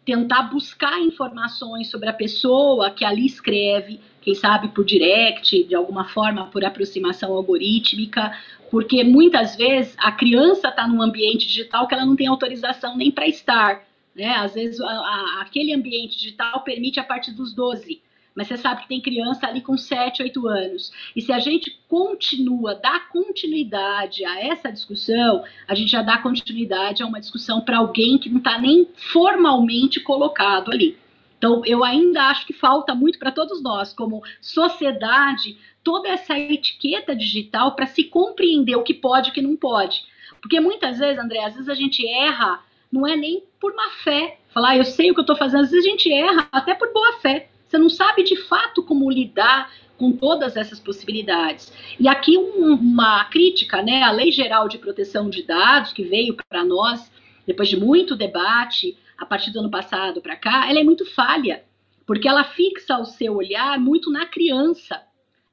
tentar 0.07 0.43
buscar 0.43 1.01
informações 1.01 1.91
sobre 1.91 2.07
a 2.07 2.13
pessoa 2.13 2.89
que 2.91 3.03
ali 3.03 3.25
escreve, 3.25 3.99
quem 4.21 4.33
sabe 4.33 4.69
por 4.69 4.85
direct, 4.85 5.65
de 5.65 5.75
alguma 5.75 6.05
forma 6.05 6.45
por 6.45 6.63
aproximação 6.63 7.33
algorítmica, 7.33 8.31
porque 8.71 9.03
muitas 9.03 9.57
vezes 9.57 9.97
a 9.99 10.13
criança 10.13 10.69
está 10.69 10.87
num 10.87 11.01
ambiente 11.01 11.45
digital 11.45 11.85
que 11.87 11.93
ela 11.93 12.05
não 12.05 12.15
tem 12.15 12.27
autorização 12.27 12.95
nem 12.95 13.11
para 13.11 13.27
estar. 13.27 13.86
Né? 14.17 14.35
Às 14.35 14.55
vezes 14.55 14.81
a, 14.81 14.87
a, 14.87 15.41
aquele 15.41 15.73
ambiente 15.73 16.17
digital 16.17 16.63
permite 16.63 16.99
a 16.99 17.03
partir 17.03 17.31
dos 17.31 17.53
12 17.53 18.01
mas 18.37 18.47
você 18.47 18.55
sabe 18.55 18.83
que 18.83 18.87
tem 18.87 19.01
criança 19.01 19.47
ali 19.47 19.61
com 19.61 19.75
7, 19.75 20.21
8 20.21 20.47
anos. 20.47 20.91
E 21.15 21.21
se 21.23 21.33
a 21.33 21.39
gente 21.39 21.75
continua, 21.89 22.75
dá 22.75 22.99
continuidade 22.99 24.23
a 24.23 24.39
essa 24.39 24.71
discussão, 24.71 25.43
a 25.67 25.73
gente 25.73 25.89
já 25.89 26.03
dá 26.03 26.19
continuidade 26.19 27.01
a 27.01 27.07
uma 27.07 27.19
discussão 27.19 27.61
para 27.61 27.79
alguém 27.79 28.19
que 28.19 28.29
não 28.29 28.37
está 28.37 28.59
nem 28.59 28.87
formalmente 29.11 29.99
colocado 29.99 30.71
ali. 30.71 30.95
Então, 31.39 31.63
eu 31.65 31.83
ainda 31.83 32.25
acho 32.25 32.45
que 32.45 32.53
falta 32.53 32.93
muito 32.93 33.17
para 33.17 33.31
todos 33.31 33.59
nós, 33.63 33.91
como 33.91 34.21
sociedade, 34.39 35.57
toda 35.83 36.07
essa 36.07 36.37
etiqueta 36.37 37.15
digital 37.15 37.75
para 37.75 37.87
se 37.87 38.03
compreender 38.03 38.75
o 38.75 38.83
que 38.83 38.93
pode 38.93 39.29
e 39.29 39.31
o 39.31 39.33
que 39.33 39.41
não 39.41 39.55
pode. 39.55 40.03
Porque 40.39 40.59
muitas 40.59 40.99
vezes, 40.99 41.17
André, 41.17 41.43
às 41.43 41.53
vezes 41.55 41.69
a 41.69 41.73
gente 41.73 42.07
erra, 42.07 42.59
não 42.91 43.05
é 43.05 43.15
nem 43.15 43.43
por 43.59 43.75
má 43.75 43.89
fé. 44.03 44.39
Falar, 44.53 44.69
ah, 44.69 44.77
eu 44.77 44.85
sei 44.85 45.11
o 45.11 45.13
que 45.13 45.19
eu 45.19 45.23
estou 45.23 45.35
fazendo, 45.35 45.63
às 45.63 45.71
vezes 45.71 45.85
a 45.85 45.89
gente 45.89 46.11
erra 46.11 46.47
até 46.51 46.73
por 46.73 46.91
boa 46.93 47.13
fé. 47.19 47.49
Você 47.67 47.77
não 47.77 47.89
sabe 47.89 48.23
de 48.23 48.35
fato 48.35 48.81
como 48.83 49.09
lidar 49.09 49.71
com 49.97 50.11
todas 50.11 50.55
essas 50.55 50.79
possibilidades. 50.79 51.73
E 51.99 52.07
aqui 52.07 52.37
um, 52.37 52.73
uma 52.73 53.25
crítica, 53.25 53.81
né, 53.81 54.03
a 54.03 54.11
Lei 54.11 54.31
Geral 54.31 54.67
de 54.67 54.77
Proteção 54.77 55.29
de 55.29 55.43
Dados, 55.43 55.91
que 55.91 56.03
veio 56.03 56.35
para 56.47 56.63
nós 56.63 57.11
depois 57.47 57.69
de 57.69 57.77
muito 57.77 58.15
debate, 58.15 58.97
a 59.17 59.25
partir 59.25 59.51
do 59.51 59.59
ano 59.59 59.71
passado 59.71 60.21
para 60.21 60.35
cá, 60.35 60.69
ela 60.69 60.79
é 60.79 60.83
muito 60.83 61.05
falha, 61.05 61.63
porque 62.05 62.27
ela 62.27 62.43
fixa 62.43 62.97
o 62.99 63.05
seu 63.05 63.35
olhar 63.35 63.79
muito 63.79 64.11
na 64.11 64.25
criança. 64.25 65.01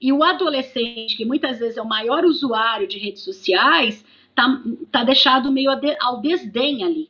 E 0.00 0.12
o 0.12 0.22
adolescente, 0.24 1.16
que 1.16 1.24
muitas 1.24 1.60
vezes 1.60 1.76
é 1.76 1.82
o 1.82 1.88
maior 1.88 2.24
usuário 2.24 2.88
de 2.88 2.98
redes 2.98 3.22
sociais, 3.22 4.04
tá, 4.34 4.60
tá 4.90 5.04
deixado 5.04 5.52
meio 5.52 5.70
ao 6.00 6.20
desdém 6.20 6.84
ali. 6.84 7.08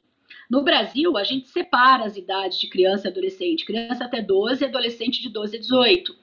No 0.50 0.62
Brasil, 0.62 1.16
a 1.16 1.24
gente 1.24 1.48
separa 1.48 2.04
as 2.04 2.16
idades 2.16 2.58
de 2.58 2.68
criança 2.68 3.08
e 3.08 3.10
adolescente, 3.10 3.64
criança 3.64 4.04
até 4.04 4.20
12 4.20 4.62
e 4.62 4.66
adolescente 4.66 5.22
de 5.22 5.28
12 5.28 5.56
a 5.56 5.60
18. 5.60 6.16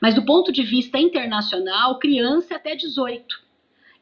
Mas 0.00 0.14
do 0.14 0.24
ponto 0.24 0.52
de 0.52 0.62
vista 0.62 0.98
internacional, 0.98 1.98
criança 1.98 2.56
até 2.56 2.74
18. 2.74 3.42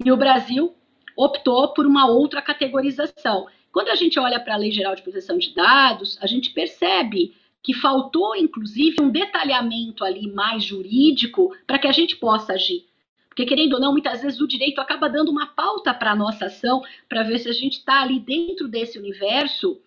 E 0.04 0.10
o 0.10 0.16
Brasil 0.16 0.74
optou 1.16 1.68
por 1.68 1.86
uma 1.86 2.06
outra 2.06 2.42
categorização. 2.42 3.46
Quando 3.72 3.88
a 3.88 3.94
gente 3.94 4.18
olha 4.18 4.38
para 4.38 4.54
a 4.54 4.58
Lei 4.58 4.70
Geral 4.70 4.94
de 4.94 5.02
Proteção 5.02 5.38
de 5.38 5.54
Dados, 5.54 6.18
a 6.20 6.26
gente 6.26 6.50
percebe 6.50 7.34
que 7.62 7.72
faltou, 7.72 8.34
inclusive, 8.36 8.96
um 9.00 9.08
detalhamento 9.08 10.04
ali 10.04 10.30
mais 10.30 10.64
jurídico 10.64 11.54
para 11.66 11.78
que 11.78 11.86
a 11.86 11.92
gente 11.92 12.16
possa 12.16 12.54
agir. 12.54 12.84
Porque, 13.32 13.46
querendo 13.46 13.74
ou 13.74 13.80
não, 13.80 13.92
muitas 13.92 14.20
vezes 14.20 14.40
o 14.40 14.46
direito 14.46 14.78
acaba 14.78 15.08
dando 15.08 15.30
uma 15.30 15.46
pauta 15.46 15.94
para 15.94 16.12
a 16.12 16.16
nossa 16.16 16.46
ação, 16.46 16.82
para 17.08 17.22
ver 17.22 17.38
se 17.38 17.48
a 17.48 17.52
gente 17.52 17.78
está 17.78 18.02
ali 18.02 18.20
dentro 18.20 18.68
desse 18.68 18.98
universo, 18.98 19.80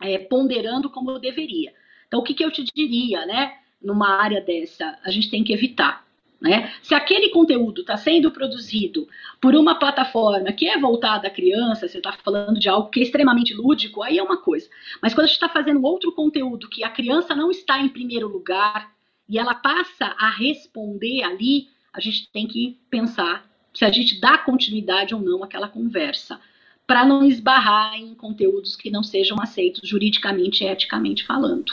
é, 0.00 0.16
ponderando 0.16 0.88
como 0.88 1.18
deveria. 1.18 1.74
Então, 2.06 2.20
o 2.20 2.22
que, 2.22 2.32
que 2.32 2.42
eu 2.42 2.50
te 2.50 2.64
diria, 2.64 3.26
né? 3.26 3.58
Numa 3.80 4.08
área 4.08 4.40
dessa, 4.40 4.98
a 5.04 5.10
gente 5.10 5.30
tem 5.30 5.44
que 5.44 5.52
evitar. 5.52 6.08
Né? 6.40 6.72
Se 6.82 6.94
aquele 6.94 7.28
conteúdo 7.28 7.82
está 7.82 7.96
sendo 7.96 8.30
produzido 8.30 9.06
por 9.40 9.54
uma 9.54 9.74
plataforma 9.74 10.52
que 10.52 10.68
é 10.68 10.78
voltada 10.78 11.26
à 11.26 11.30
criança, 11.30 11.86
você 11.86 11.98
está 11.98 12.12
falando 12.12 12.58
de 12.58 12.68
algo 12.68 12.90
que 12.90 13.00
é 13.00 13.02
extremamente 13.02 13.52
lúdico, 13.52 14.02
aí 14.02 14.18
é 14.18 14.22
uma 14.22 14.36
coisa. 14.38 14.68
Mas 15.02 15.12
quando 15.12 15.24
a 15.24 15.26
gente 15.26 15.34
está 15.34 15.48
fazendo 15.48 15.84
outro 15.84 16.12
conteúdo 16.12 16.68
que 16.68 16.84
a 16.84 16.90
criança 16.90 17.34
não 17.34 17.50
está 17.50 17.80
em 17.80 17.88
primeiro 17.88 18.28
lugar 18.28 18.90
e 19.28 19.36
ela 19.36 19.54
passa 19.54 20.14
a 20.16 20.30
responder 20.30 21.24
ali, 21.24 21.68
a 21.98 22.00
gente 22.00 22.30
tem 22.32 22.46
que 22.46 22.78
pensar 22.88 23.44
se 23.74 23.84
a 23.84 23.90
gente 23.90 24.20
dá 24.20 24.38
continuidade 24.38 25.14
ou 25.14 25.20
não 25.20 25.42
àquela 25.42 25.68
conversa, 25.68 26.40
para 26.86 27.04
não 27.04 27.24
esbarrar 27.24 27.94
em 27.96 28.14
conteúdos 28.14 28.76
que 28.76 28.90
não 28.90 29.02
sejam 29.02 29.36
aceitos 29.40 29.86
juridicamente 29.86 30.64
e 30.64 30.68
eticamente 30.68 31.26
falando. 31.26 31.72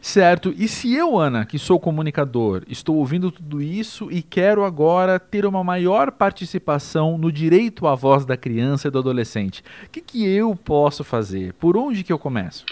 Certo. 0.00 0.54
E 0.56 0.66
se 0.66 0.94
eu, 0.94 1.18
Ana, 1.18 1.44
que 1.44 1.58
sou 1.58 1.78
comunicador, 1.78 2.62
estou 2.66 2.96
ouvindo 2.96 3.30
tudo 3.30 3.60
isso 3.60 4.10
e 4.10 4.22
quero 4.22 4.64
agora 4.64 5.18
ter 5.18 5.44
uma 5.44 5.62
maior 5.62 6.10
participação 6.12 7.18
no 7.18 7.30
direito 7.30 7.86
à 7.86 7.94
voz 7.94 8.24
da 8.24 8.36
criança 8.36 8.88
e 8.88 8.90
do 8.90 8.98
adolescente, 8.98 9.62
o 9.86 9.90
que, 9.90 10.00
que 10.00 10.24
eu 10.24 10.56
posso 10.56 11.04
fazer? 11.04 11.52
Por 11.54 11.76
onde 11.76 12.02
que 12.02 12.12
eu 12.12 12.18
começo? 12.18 12.64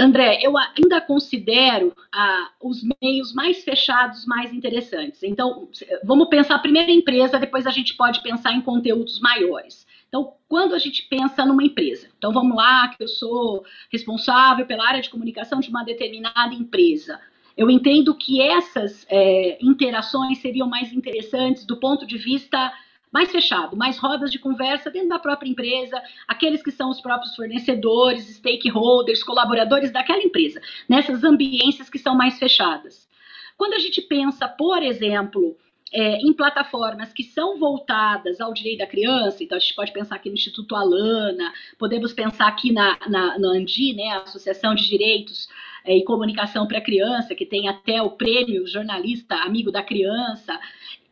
André, 0.00 0.40
eu 0.42 0.56
ainda 0.56 1.00
considero 1.00 1.94
ah, 2.12 2.50
os 2.60 2.82
meios 3.02 3.34
mais 3.34 3.62
fechados 3.62 4.24
mais 4.24 4.52
interessantes. 4.52 5.22
Então, 5.22 5.68
vamos 6.02 6.28
pensar 6.28 6.58
primeiro 6.60 6.90
em 6.90 6.98
empresa, 6.98 7.38
depois 7.38 7.66
a 7.66 7.70
gente 7.70 7.94
pode 7.94 8.22
pensar 8.22 8.52
em 8.52 8.62
conteúdos 8.62 9.20
maiores. 9.20 9.86
Então, 10.08 10.32
quando 10.48 10.74
a 10.74 10.78
gente 10.78 11.06
pensa 11.08 11.44
numa 11.44 11.62
empresa, 11.62 12.08
então 12.18 12.32
vamos 12.32 12.56
lá, 12.56 12.88
que 12.88 13.02
eu 13.04 13.08
sou 13.08 13.64
responsável 13.92 14.66
pela 14.66 14.88
área 14.88 15.00
de 15.02 15.10
comunicação 15.10 15.60
de 15.60 15.68
uma 15.68 15.84
determinada 15.84 16.54
empresa. 16.54 17.20
eu 17.56 17.70
entendo 17.70 18.14
que 18.14 18.40
essas 18.40 19.06
é, 19.10 19.58
interações 19.60 20.38
seriam 20.38 20.66
mais 20.66 20.92
interessantes 20.92 21.66
do 21.66 21.76
ponto 21.76 22.06
de 22.06 22.16
vista 22.16 22.72
mais 23.12 23.30
fechado, 23.30 23.76
mais 23.76 23.98
rodas 23.98 24.30
de 24.30 24.38
conversa 24.38 24.90
dentro 24.90 25.08
da 25.08 25.18
própria 25.18 25.48
empresa, 25.48 26.00
aqueles 26.28 26.62
que 26.62 26.70
são 26.70 26.90
os 26.90 27.00
próprios 27.00 27.34
fornecedores, 27.34 28.36
stakeholders, 28.36 29.22
colaboradores 29.22 29.90
daquela 29.90 30.22
empresa, 30.22 30.60
nessas 30.88 31.24
ambiências 31.24 31.90
que 31.90 31.98
são 31.98 32.14
mais 32.14 32.38
fechadas. 32.38 33.08
Quando 33.56 33.74
a 33.74 33.78
gente 33.78 34.00
pensa, 34.00 34.48
por 34.48 34.82
exemplo, 34.82 35.56
é, 35.92 36.18
em 36.18 36.32
plataformas 36.32 37.12
que 37.12 37.24
são 37.24 37.58
voltadas 37.58 38.40
ao 38.40 38.54
direito 38.54 38.78
da 38.78 38.86
criança, 38.86 39.42
então 39.42 39.56
a 39.56 39.60
gente 39.60 39.74
pode 39.74 39.92
pensar 39.92 40.14
aqui 40.16 40.28
no 40.28 40.36
Instituto 40.36 40.76
Alana, 40.76 41.52
podemos 41.78 42.12
pensar 42.12 42.46
aqui 42.46 42.72
na, 42.72 42.96
na, 43.08 43.38
na 43.38 43.48
ANDI, 43.48 43.94
né, 43.94 44.08
a 44.10 44.22
Associação 44.22 44.74
de 44.74 44.88
Direitos 44.88 45.48
é, 45.84 45.96
e 45.96 46.04
Comunicação 46.04 46.66
para 46.66 46.78
a 46.78 46.84
Criança, 46.84 47.34
que 47.34 47.44
tem 47.44 47.68
até 47.68 48.00
o 48.00 48.10
prêmio 48.10 48.66
Jornalista 48.68 49.34
Amigo 49.34 49.72
da 49.72 49.82
Criança, 49.82 50.58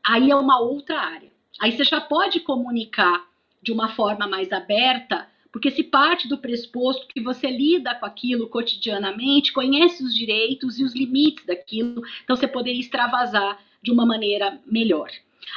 aí 0.07 0.31
é 0.31 0.37
uma 0.37 0.61
outra 0.61 1.01
área. 1.01 1.38
Aí 1.61 1.73
você 1.73 1.85
já 1.85 2.01
pode 2.01 2.41
comunicar 2.41 3.27
de 3.63 3.73
uma 3.73 3.89
forma 3.89 4.27
mais 4.27 4.53
aberta, 4.53 5.29
porque 5.51 5.71
se 5.71 5.83
parte 5.83 6.29
do 6.29 6.39
pressuposto 6.39 7.09
que 7.09 7.21
você 7.21 7.51
lida 7.51 7.95
com 7.95 8.07
aquilo 8.07 8.49
cotidianamente, 8.49 9.53
conhece 9.53 10.05
os 10.05 10.15
direitos 10.15 10.79
e 10.79 10.85
os 10.85 10.95
limites 10.95 11.45
daquilo, 11.45 12.03
então 12.23 12.37
você 12.37 12.47
poderia 12.47 12.81
extravasar 12.81 13.59
de 13.83 13.91
uma 13.91 14.07
maneira 14.07 14.61
melhor. 14.67 15.11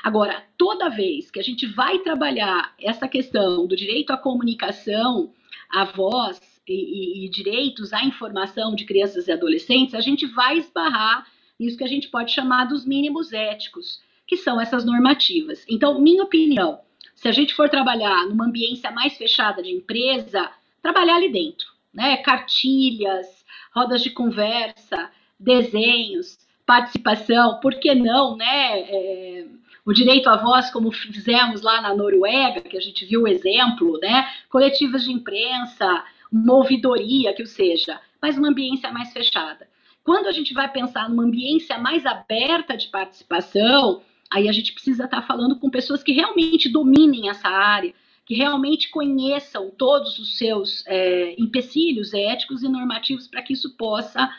Agora, 0.03 0.43
toda 0.57 0.89
vez 0.89 1.29
que 1.29 1.39
a 1.39 1.43
gente 1.43 1.65
vai 1.67 1.99
trabalhar 1.99 2.73
essa 2.79 3.07
questão 3.07 3.67
do 3.67 3.75
direito 3.75 4.11
à 4.11 4.17
comunicação, 4.17 5.31
à 5.69 5.83
voz 5.83 6.39
e, 6.67 6.73
e, 6.73 7.25
e 7.25 7.29
direitos 7.29 7.93
à 7.93 8.03
informação 8.03 8.73
de 8.73 8.85
crianças 8.85 9.27
e 9.27 9.31
adolescentes, 9.31 9.93
a 9.93 10.01
gente 10.01 10.25
vai 10.25 10.57
esbarrar 10.57 11.27
nisso 11.59 11.77
que 11.77 11.83
a 11.83 11.87
gente 11.87 12.07
pode 12.07 12.31
chamar 12.31 12.65
dos 12.65 12.85
mínimos 12.85 13.33
éticos, 13.33 14.01
que 14.31 14.37
são 14.37 14.61
essas 14.61 14.85
normativas. 14.85 15.65
Então, 15.67 15.99
minha 15.99 16.23
opinião, 16.23 16.79
se 17.13 17.27
a 17.27 17.33
gente 17.33 17.53
for 17.53 17.67
trabalhar 17.67 18.25
numa 18.27 18.45
ambiência 18.45 18.89
mais 18.89 19.17
fechada 19.17 19.61
de 19.61 19.71
empresa, 19.71 20.49
trabalhar 20.81 21.15
ali 21.15 21.29
dentro, 21.29 21.67
né? 21.93 22.15
Cartilhas, 22.15 23.27
rodas 23.75 24.01
de 24.01 24.09
conversa, 24.09 25.11
desenhos, 25.37 26.37
participação, 26.65 27.59
por 27.59 27.75
que 27.75 27.93
não, 27.93 28.37
né? 28.37 28.79
É, 28.79 29.47
o 29.85 29.91
direito 29.91 30.29
à 30.29 30.37
voz, 30.37 30.69
como 30.69 30.93
fizemos 30.93 31.61
lá 31.61 31.81
na 31.81 31.93
Noruega, 31.93 32.61
que 32.61 32.77
a 32.77 32.81
gente 32.81 33.03
viu 33.03 33.23
o 33.23 33.27
exemplo, 33.27 33.99
né? 33.99 34.29
Coletivas 34.49 35.03
de 35.03 35.11
imprensa, 35.11 36.05
uma 36.31 36.53
ouvidoria, 36.53 37.33
que 37.33 37.43
o 37.43 37.47
seja, 37.47 37.99
mas 38.21 38.37
uma 38.37 38.47
ambiência 38.47 38.89
mais 38.93 39.11
fechada. 39.11 39.67
Quando 40.05 40.27
a 40.27 40.31
gente 40.31 40.53
vai 40.53 40.71
pensar 40.71 41.09
numa 41.09 41.23
ambiência 41.23 41.77
mais 41.77 42.05
aberta 42.05 42.77
de 42.77 42.87
participação, 42.87 44.01
aí 44.31 44.47
a 44.47 44.51
gente 44.51 44.71
precisa 44.71 45.03
estar 45.03 45.21
falando 45.23 45.59
com 45.59 45.69
pessoas 45.69 46.01
que 46.01 46.13
realmente 46.13 46.69
dominem 46.69 47.29
essa 47.29 47.49
área, 47.49 47.93
que 48.25 48.33
realmente 48.33 48.89
conheçam 48.89 49.69
todos 49.69 50.17
os 50.17 50.37
seus 50.37 50.85
é, 50.87 51.35
empecilhos 51.37 52.13
éticos 52.13 52.63
e 52.63 52.69
normativos 52.69 53.27
para 53.27 53.41
que 53.41 53.51
isso 53.51 53.75
possa 53.75 54.33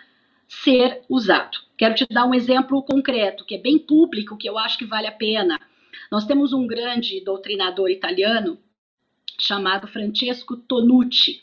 ser 0.49 1.03
usado. 1.09 1.59
Quero 1.77 1.95
te 1.95 2.07
dar 2.11 2.25
um 2.25 2.35
exemplo 2.35 2.83
concreto, 2.83 3.45
que 3.45 3.55
é 3.55 3.59
bem 3.59 3.79
público, 3.79 4.37
que 4.37 4.49
eu 4.49 4.57
acho 4.57 4.79
que 4.79 4.87
vale 4.87 5.07
a 5.07 5.13
pena. 5.13 5.61
Nós 6.11 6.25
temos 6.25 6.53
um 6.53 6.67
grande 6.67 7.23
doutrinador 7.23 7.91
italiano 7.91 8.59
chamado 9.39 9.87
Francesco 9.87 10.57
Tonucci, 10.57 11.43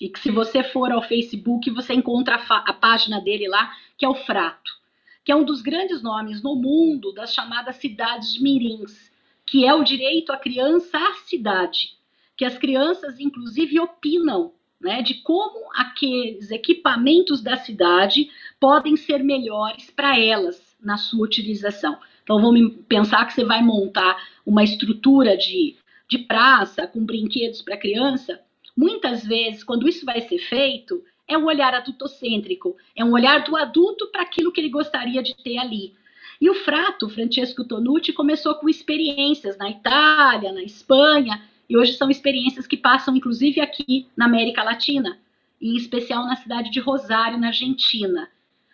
e 0.00 0.08
que 0.08 0.18
se 0.18 0.30
você 0.30 0.64
for 0.64 0.90
ao 0.90 1.02
Facebook, 1.02 1.70
você 1.70 1.92
encontra 1.94 2.36
a, 2.36 2.56
a 2.70 2.72
página 2.72 3.20
dele 3.20 3.48
lá, 3.48 3.72
que 3.96 4.04
é 4.04 4.08
o 4.08 4.14
Frato 4.14 4.81
que 5.24 5.30
é 5.30 5.36
um 5.36 5.44
dos 5.44 5.62
grandes 5.62 6.02
nomes 6.02 6.42
no 6.42 6.56
mundo 6.56 7.12
das 7.12 7.32
chamadas 7.32 7.76
cidades 7.76 8.40
mirins, 8.40 9.10
que 9.46 9.64
é 9.64 9.74
o 9.74 9.84
direito 9.84 10.32
à 10.32 10.36
criança 10.36 10.98
à 10.98 11.14
cidade, 11.24 11.96
que 12.36 12.44
as 12.44 12.58
crianças, 12.58 13.20
inclusive, 13.20 13.78
opinam 13.78 14.52
né, 14.80 15.00
de 15.00 15.14
como 15.14 15.70
aqueles 15.74 16.50
equipamentos 16.50 17.40
da 17.40 17.56
cidade 17.56 18.28
podem 18.58 18.96
ser 18.96 19.22
melhores 19.22 19.90
para 19.90 20.18
elas 20.18 20.76
na 20.82 20.96
sua 20.96 21.24
utilização. 21.24 21.96
Então, 22.24 22.40
vamos 22.40 22.74
pensar 22.88 23.24
que 23.26 23.32
você 23.32 23.44
vai 23.44 23.62
montar 23.62 24.16
uma 24.44 24.64
estrutura 24.64 25.36
de, 25.36 25.76
de 26.08 26.18
praça 26.18 26.86
com 26.86 27.04
brinquedos 27.04 27.62
para 27.62 27.76
criança. 27.76 28.40
Muitas 28.76 29.24
vezes, 29.24 29.62
quando 29.62 29.88
isso 29.88 30.04
vai 30.04 30.20
ser 30.22 30.38
feito, 30.38 31.02
é 31.32 31.38
um 31.38 31.46
olhar 31.46 31.74
adultocêntrico, 31.74 32.76
é 32.96 33.04
um 33.04 33.12
olhar 33.12 33.42
do 33.44 33.56
adulto 33.56 34.08
para 34.08 34.22
aquilo 34.22 34.52
que 34.52 34.60
ele 34.60 34.68
gostaria 34.68 35.22
de 35.22 35.34
ter 35.42 35.58
ali. 35.58 35.94
E 36.40 36.50
o 36.50 36.54
Frato, 36.54 37.08
Francesco 37.08 37.64
Tonucci, 37.64 38.12
começou 38.12 38.54
com 38.56 38.68
experiências 38.68 39.56
na 39.56 39.70
Itália, 39.70 40.52
na 40.52 40.62
Espanha, 40.62 41.42
e 41.68 41.76
hoje 41.76 41.92
são 41.94 42.10
experiências 42.10 42.66
que 42.66 42.76
passam 42.76 43.16
inclusive 43.16 43.60
aqui 43.60 44.08
na 44.16 44.26
América 44.26 44.62
Latina, 44.62 45.18
em 45.60 45.76
especial 45.76 46.26
na 46.26 46.36
cidade 46.36 46.70
de 46.70 46.80
Rosário, 46.80 47.38
na 47.38 47.48
Argentina. 47.48 48.28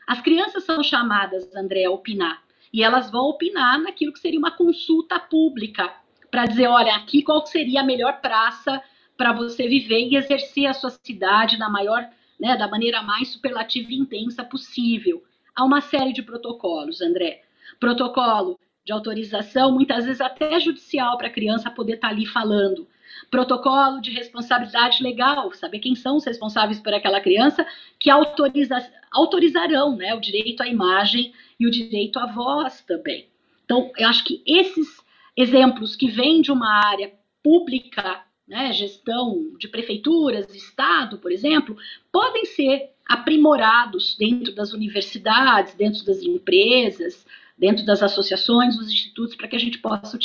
As 0.07 0.21
crianças 0.23 0.65
são 0.65 0.83
chamadas, 0.83 1.55
André, 1.55 1.85
a 1.85 1.91
opinar, 1.91 2.43
e 2.73 2.83
elas 2.83 3.11
vão 3.11 3.29
opinar 3.29 3.79
naquilo 3.79 4.13
que 4.13 4.19
seria 4.19 4.39
uma 4.39 4.51
consulta 4.51 5.19
pública, 5.21 5.93
para 6.31 6.47
dizer, 6.47 6.67
olha, 6.67 6.95
aqui 6.97 7.23
qual 7.23 7.47
seria 7.47 7.81
a 7.81 7.85
melhor 7.85 8.21
praça 8.21 8.83
para 9.17 9.33
você 9.33 9.69
viver 9.69 10.09
e 10.09 10.17
exercer 10.17 10.67
a 10.67 10.73
sua 10.73 10.91
cidade 10.91 11.59
na 11.59 11.69
maior 11.69 12.09
né, 12.39 12.57
da 12.57 12.69
maneira 12.69 13.03
mais 13.03 13.29
superlativa 13.29 13.91
e 13.91 13.99
intensa 13.99 14.45
possível. 14.45 15.23
Há 15.55 15.65
uma 15.65 15.81
série 15.81 16.13
de 16.13 16.23
protocolos, 16.23 17.01
André. 17.01 17.43
Protocolo 17.81 18.59
de 18.85 18.93
autorização, 18.93 19.73
muitas 19.73 20.07
vezes 20.07 20.21
até 20.21 20.59
judicial, 20.59 21.19
para 21.19 21.27
a 21.27 21.33
criança 21.33 21.71
poder 21.71 21.95
estar 21.95 22.09
tá 22.09 22.15
ali 22.15 22.25
falando. 22.25 22.87
Protocolo 23.31 24.01
de 24.01 24.11
responsabilidade 24.11 25.03
legal, 25.03 25.53
saber 25.53 25.81
quem 25.81 25.95
são 25.95 26.17
os 26.17 26.25
responsáveis 26.25 26.81
por 26.81 26.95
aquela 26.95 27.21
criança, 27.21 27.67
que 27.99 28.09
autoriza, 28.09 28.79
autorizarão 29.11 29.97
né, 29.97 30.15
o 30.15 30.21
direito 30.21 30.63
à 30.63 30.69
imagem 30.69 31.35
e 31.59 31.67
o 31.67 31.71
direito 31.71 32.19
à 32.19 32.27
voz 32.27 32.83
também. 32.83 33.29
Então, 33.65 33.91
eu 33.99 34.09
acho 34.09 34.25
que 34.25 34.43
esses 34.47 35.05
exemplos 35.37 35.95
que 35.95 36.09
vêm 36.09 36.41
de 36.41 36.51
uma 36.51 36.87
área 36.87 37.13
pública 37.43 38.23
né, 38.49 38.73
gestão 38.73 39.53
de 39.59 39.69
prefeituras, 39.69 40.55
Estado, 40.55 41.19
por 41.19 41.31
exemplo, 41.31 41.77
podem 42.11 42.47
ser 42.47 42.91
aprimorados 43.07 44.17
dentro 44.19 44.55
das 44.55 44.73
universidades, 44.73 45.75
dentro 45.75 46.05
das 46.05 46.23
empresas, 46.23 47.27
dentro 47.57 47.85
das 47.85 48.03
associações, 48.03 48.77
dos 48.77 48.89
institutos, 48.89 49.37
para 49.37 49.49
que 49.49 49.57
a 49.57 49.59
gente 49.59 49.79
possa 49.79 50.19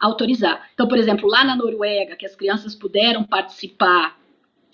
autorizar. 0.00 0.68
Então, 0.74 0.86
por 0.86 0.98
exemplo, 0.98 1.28
lá 1.28 1.44
na 1.44 1.56
Noruega, 1.56 2.16
que 2.16 2.26
as 2.26 2.36
crianças 2.36 2.74
puderam 2.74 3.24
participar 3.24 4.18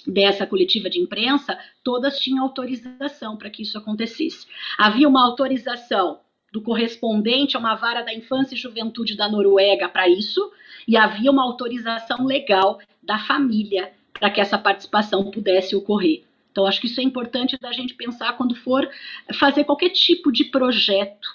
dessa 0.07 0.47
coletiva 0.47 0.89
de 0.89 0.99
imprensa, 0.99 1.59
todas 1.85 2.19
tinham 2.19 2.43
autorização 2.43 3.37
para 3.37 3.51
que 3.51 3.63
isso 3.63 3.77
acontecesse. 3.79 4.47
Havia 4.79 5.09
uma 5.09 5.25
autorização 5.25 6.21
do 6.53 6.63
correspondente 6.63 7.57
a 7.57 7.61
uma 7.61 7.77
vara 7.77 8.03
da 8.03 8.13
infância 8.13 8.55
e 8.55 8.59
juventude 8.59 9.17
da 9.17 9.29
Noruega 9.29 9.89
para 9.89 10.09
isso, 10.09 10.51
e 10.89 10.97
havia 10.97 11.31
uma 11.31 11.45
autorização 11.45 12.25
legal 12.25 12.81
da 13.11 13.19
família 13.19 13.91
para 14.13 14.31
que 14.31 14.41
essa 14.41 14.57
participação 14.57 15.33
pudesse 15.33 15.75
ocorrer. 15.75 16.23
Então, 16.53 16.65
acho 16.65 16.81
que 16.81 16.87
isso 16.87 17.01
é 17.01 17.03
importante 17.03 17.59
da 17.61 17.73
gente 17.73 17.95
pensar 17.95 18.37
quando 18.37 18.55
for 18.55 18.89
fazer 19.35 19.65
qualquer 19.65 19.91
tipo 19.91 20.31
de 20.31 20.45
projeto, 20.45 21.29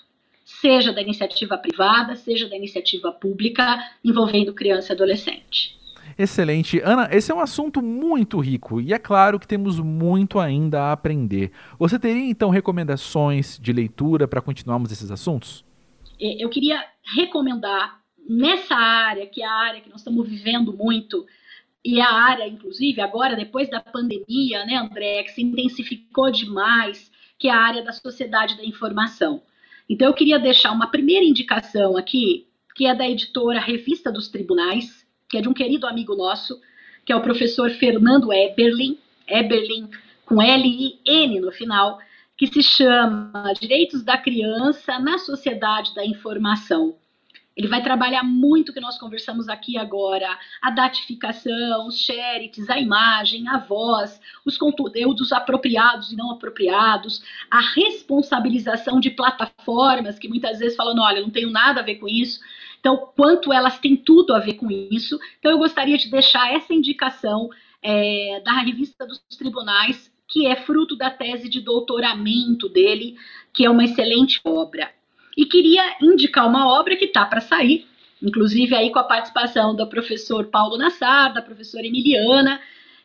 seja 0.46 0.94
da 0.94 1.02
iniciativa 1.02 1.58
privada, 1.58 2.16
seja 2.16 2.48
da 2.48 2.56
iniciativa 2.56 3.12
pública, 3.12 3.78
envolvendo 4.02 4.54
criança 4.54 4.94
e 4.94 4.96
adolescente. 4.96 5.76
Excelente. 6.18 6.80
Ana, 6.80 7.10
esse 7.12 7.30
é 7.30 7.36
um 7.36 7.42
assunto 7.42 7.82
muito 7.82 8.40
rico 8.40 8.80
e 8.80 8.94
é 8.94 9.00
claro 9.00 9.38
que 9.38 9.48
temos 9.48 9.78
muito 9.78 10.40
ainda 10.40 10.84
a 10.84 10.92
aprender. 10.94 11.52
Você 11.78 12.00
teria 12.00 12.30
então 12.30 12.50
recomendações 12.50 13.60
de 13.62 13.74
leitura 13.74 14.30
para 14.30 14.42
continuarmos 14.42 14.94
esses 14.94 15.12
assuntos? 15.12 15.66
É, 16.22 16.42
eu 16.42 16.50
queria 16.50 16.82
recomendar 17.16 18.00
nessa 18.30 18.76
área, 18.76 19.28
que 19.28 19.42
é 19.42 19.46
a 19.46 19.54
área 19.54 19.82
que 19.82 19.90
nós 19.90 20.00
estamos 20.00 20.28
vivendo 20.28 20.72
muito, 20.74 21.26
e 21.86 22.02
a 22.02 22.12
área, 22.12 22.48
inclusive, 22.48 23.00
agora, 23.00 23.36
depois 23.36 23.70
da 23.70 23.80
pandemia, 23.80 24.66
né, 24.66 24.76
André, 24.76 25.22
que 25.22 25.34
se 25.34 25.44
intensificou 25.44 26.32
demais, 26.32 27.12
que 27.38 27.48
é 27.48 27.52
a 27.52 27.60
área 27.60 27.84
da 27.84 27.92
sociedade 27.92 28.58
da 28.58 28.66
informação. 28.66 29.44
Então, 29.88 30.08
eu 30.08 30.14
queria 30.16 30.40
deixar 30.40 30.72
uma 30.72 30.88
primeira 30.88 31.24
indicação 31.24 31.96
aqui, 31.96 32.48
que 32.76 32.88
é 32.88 32.96
da 32.96 33.08
editora 33.08 33.60
Revista 33.60 34.12
dos 34.12 34.28
Tribunais, 34.30 35.06
que 35.30 35.38
é 35.38 35.42
de 35.42 35.48
um 35.48 35.54
querido 35.54 35.86
amigo 35.86 36.16
nosso, 36.16 36.60
que 37.06 37.14
é 37.14 37.16
o 37.16 37.22
professor 37.22 37.70
Fernando 37.70 38.34
Eberlin, 38.34 38.98
Eberlin 39.28 39.88
com 40.26 40.42
L-I-N 40.42 41.40
no 41.40 41.52
final, 41.52 42.00
que 42.36 42.48
se 42.48 42.64
chama 42.64 43.54
Direitos 43.62 44.04
da 44.04 44.18
Criança 44.18 44.98
na 44.98 45.20
Sociedade 45.20 45.94
da 45.94 46.04
Informação. 46.04 46.96
Ele 47.56 47.68
vai 47.68 47.82
trabalhar 47.82 48.24
muito 48.24 48.70
o 48.70 48.74
que 48.74 48.82
nós 48.82 48.98
conversamos 48.98 49.48
aqui 49.48 49.78
agora: 49.78 50.38
a 50.62 50.70
datificação, 50.70 51.88
os 51.88 51.98
charities, 51.98 52.70
a 52.70 52.80
imagem, 52.80 53.48
a 53.48 53.58
voz, 53.58 54.20
os 54.44 54.58
conteúdos 54.58 55.32
apropriados 55.32 56.12
e 56.12 56.16
não 56.16 56.32
apropriados, 56.32 57.24
a 57.50 57.62
responsabilização 57.62 59.00
de 59.00 59.10
plataformas 59.10 60.20
que 60.20 60.28
muitas 60.28 60.60
vezes 60.60 60.76
falam: 60.76 61.02
olha, 61.02 61.22
não 61.22 61.30
tenho 61.30 61.50
nada 61.50 61.80
a 61.80 61.84
ver 61.84 61.96
com 61.96 62.08
isso. 62.08 62.40
Então, 62.80 63.10
quanto 63.16 63.52
elas 63.52 63.80
têm 63.80 63.96
tudo 63.96 64.34
a 64.36 64.40
ver 64.40 64.54
com 64.54 64.70
isso. 64.70 65.18
Então, 65.40 65.52
eu 65.52 65.58
gostaria 65.58 65.98
de 65.98 66.08
deixar 66.08 66.54
essa 66.54 66.72
indicação 66.72 67.50
é, 67.82 68.42
da 68.46 68.60
revista 68.62 69.08
dos 69.08 69.20
tribunais, 69.38 70.12
que 70.28 70.46
é 70.46 70.56
fruto 70.56 70.96
da 70.96 71.10
tese 71.10 71.50
de 71.50 71.62
doutoramento 71.62 72.70
dele, 72.70 73.16
que 73.54 73.66
é 73.66 73.70
uma 73.70 73.84
excelente 73.84 74.40
obra. 74.44 74.92
E 75.36 75.46
queria 75.46 75.98
indicar 76.02 76.48
uma 76.48 76.68
obra 76.68 76.96
que 76.96 77.06
está 77.06 77.26
para 77.26 77.42
sair, 77.42 77.88
inclusive 78.22 78.76
aí 78.76 78.92
com 78.92 79.00
a 79.00 79.04
participação 79.04 79.76
do 79.76 79.88
professor 79.88 80.46
Paulo 80.46 80.78
Nassar, 80.78 81.34
da 81.34 81.42
professora 81.42 81.86
Emiliana, 81.86 82.62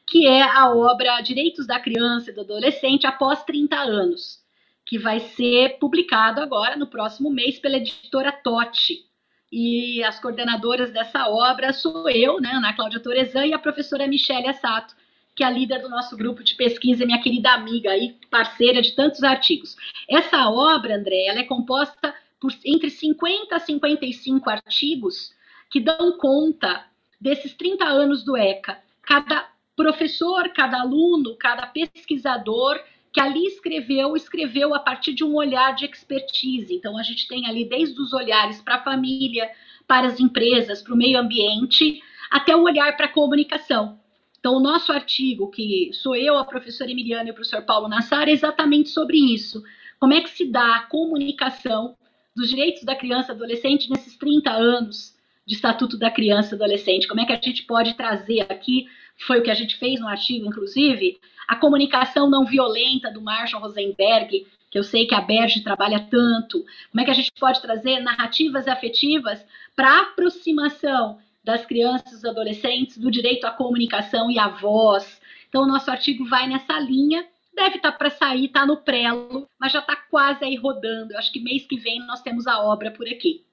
que 0.07 0.27
é 0.27 0.43
a 0.43 0.71
obra 0.75 1.21
Direitos 1.21 1.67
da 1.67 1.79
Criança 1.79 2.31
e 2.31 2.35
do 2.35 2.41
Adolescente 2.41 3.07
após 3.07 3.45
30 3.45 3.77
anos, 3.77 4.41
que 4.85 4.99
vai 4.99 5.21
ser 5.21 5.79
publicado 5.79 6.41
agora 6.41 6.77
no 6.77 6.87
próximo 6.87 7.31
mês 7.31 7.59
pela 7.59 7.77
editora 7.77 8.33
Totti. 8.33 9.05
E 9.53 10.03
as 10.05 10.21
coordenadoras 10.21 10.93
dessa 10.93 11.29
obra 11.29 11.73
sou 11.73 12.09
eu, 12.09 12.41
né, 12.41 12.51
Ana 12.53 12.73
Cláudia 12.73 13.01
Torezan, 13.01 13.47
e 13.47 13.53
a 13.53 13.59
professora 13.59 14.07
Michelle 14.07 14.49
Assato, 14.49 14.95
que 15.35 15.43
é 15.43 15.47
a 15.47 15.51
líder 15.51 15.81
do 15.81 15.89
nosso 15.89 16.17
grupo 16.17 16.43
de 16.43 16.55
pesquisa, 16.55 17.07
minha 17.07 17.21
querida 17.21 17.53
amiga 17.53 17.97
e 17.97 18.13
parceira 18.31 18.83
de 18.83 18.93
tantos 18.93 19.23
artigos. 19.23 19.77
Essa 20.09 20.49
obra, 20.51 20.97
André, 20.97 21.27
ela 21.27 21.41
é 21.41 21.45
composta 21.45 22.15
por 22.41 22.53
entre 22.65 22.91
50 22.91 23.55
a 23.55 23.61
55 23.61 24.49
artigos 24.49 25.33
que 25.71 25.81
dão 25.81 26.17
conta 26.19 26.87
desses 27.21 27.55
30 27.55 27.85
anos 27.85 28.25
do 28.25 28.37
ECA. 28.37 28.79
Cada 29.03 29.49
professor, 29.77 30.49
cada 30.51 30.81
aluno, 30.81 31.37
cada 31.37 31.67
pesquisador 31.67 32.81
que 33.13 33.21
ali 33.21 33.45
escreveu, 33.47 34.17
escreveu 34.17 34.75
a 34.75 34.79
partir 34.79 35.13
de 35.13 35.25
um 35.25 35.35
olhar 35.35 35.75
de 35.75 35.85
expertise. 35.85 36.75
Então, 36.75 36.97
a 36.97 37.03
gente 37.03 37.27
tem 37.27 37.47
ali 37.47 37.65
desde 37.65 38.01
os 38.01 38.13
olhares 38.13 38.61
para 38.61 38.77
a 38.77 38.83
família, 38.83 39.51
para 39.87 40.07
as 40.07 40.21
empresas, 40.21 40.81
para 40.81 40.95
o 40.95 40.97
meio 40.97 41.19
ambiente, 41.19 42.01
até 42.31 42.55
o 42.55 42.63
olhar 42.63 42.97
para 42.97 43.07
a 43.07 43.13
comunicação. 43.13 43.99
Então, 44.39 44.55
o 44.55 44.61
nosso 44.61 44.93
artigo, 44.93 45.51
que 45.51 45.91
sou 45.93 46.15
eu, 46.15 46.39
a 46.39 46.45
professora 46.45 46.91
Emiliana 46.91 47.29
e 47.29 47.33
o 47.33 47.35
professor 47.35 47.63
Paulo 47.63 47.89
Nassar, 47.89 48.29
é 48.29 48.33
exatamente 48.33 48.89
sobre 48.89 49.19
isso. 49.19 49.63
Como 49.99 50.15
é 50.15 50.21
que 50.21 50.31
se 50.31 50.47
dá 50.47 50.77
a 50.77 50.83
comunicação 50.83 51.97
dos 52.35 52.49
direitos 52.49 52.85
da 52.85 52.97
criança 52.97 53.33
e 53.33 53.35
adolescente 53.35 53.91
nesses 53.91 54.17
30 54.17 54.51
anos 54.51 55.15
de 55.47 55.55
Estatuto 55.55 55.99
da 55.99 56.11
Criança 56.11 56.55
e 56.55 56.57
Adolescente? 56.57 57.09
Como 57.09 57.21
é 57.21 57.27
que 57.27 57.33
a 57.33 57.41
gente 57.41 57.65
pode 57.65 57.95
trazer 57.95 58.41
aqui, 58.43 58.87
foi 59.27 59.41
o 59.41 59.43
que 59.43 59.51
a 59.51 59.55
gente 59.55 59.77
fez 59.77 60.01
no 60.01 60.09
artigo, 60.09 60.47
inclusive, 60.47 61.19
a 61.49 61.57
comunicação 61.57 62.31
não 62.31 62.45
violenta 62.45 63.11
do 63.11 63.21
Marshall 63.21 63.63
Rosenberg, 63.63 64.47
que 64.71 64.79
eu 64.79 64.85
sei 64.85 65.07
que 65.07 65.15
a 65.15 65.21
Berge 65.21 65.63
trabalha 65.63 66.07
tanto. 66.09 66.65
Como 66.91 67.01
é 67.01 67.05
que 67.05 67.11
a 67.11 67.15
gente 67.15 67.33
pode 67.39 67.61
trazer 67.61 68.01
narrativas 68.01 68.69
afetivas 68.69 69.45
para 69.75 70.03
aproximação 70.03 71.19
das 71.43 71.65
crianças 71.65 72.23
e 72.23 72.29
adolescentes 72.29 72.99
do 72.99 73.11
direito 73.11 73.47
à 73.47 73.51
comunicação 73.51 74.31
e 74.31 74.39
à 74.39 74.49
voz. 74.49 75.21
Então, 75.49 75.63
o 75.63 75.67
nosso 75.67 75.91
artigo 75.91 76.25
vai 76.27 76.47
nessa 76.49 76.79
linha. 76.79 77.27
Deve 77.53 77.77
estar 77.77 77.93
tá 77.93 77.99
para 77.99 78.11
sair, 78.11 78.47
está 78.47 78.65
no 78.65 78.79
prelo, 78.79 79.49
mas 79.59 79.73
já 79.73 79.81
está 79.81 79.97
quase 79.97 80.45
aí 80.45 80.57
rodando. 80.57 81.13
Eu 81.13 81.19
acho 81.19 81.33
que 81.33 81.41
mês 81.41 81.67
que 81.67 81.77
vem 81.77 82.01
nós 82.07 82.23
temos 82.23 82.47
a 82.47 82.63
obra 82.63 82.91
por 82.91 83.07
aqui. 83.09 83.45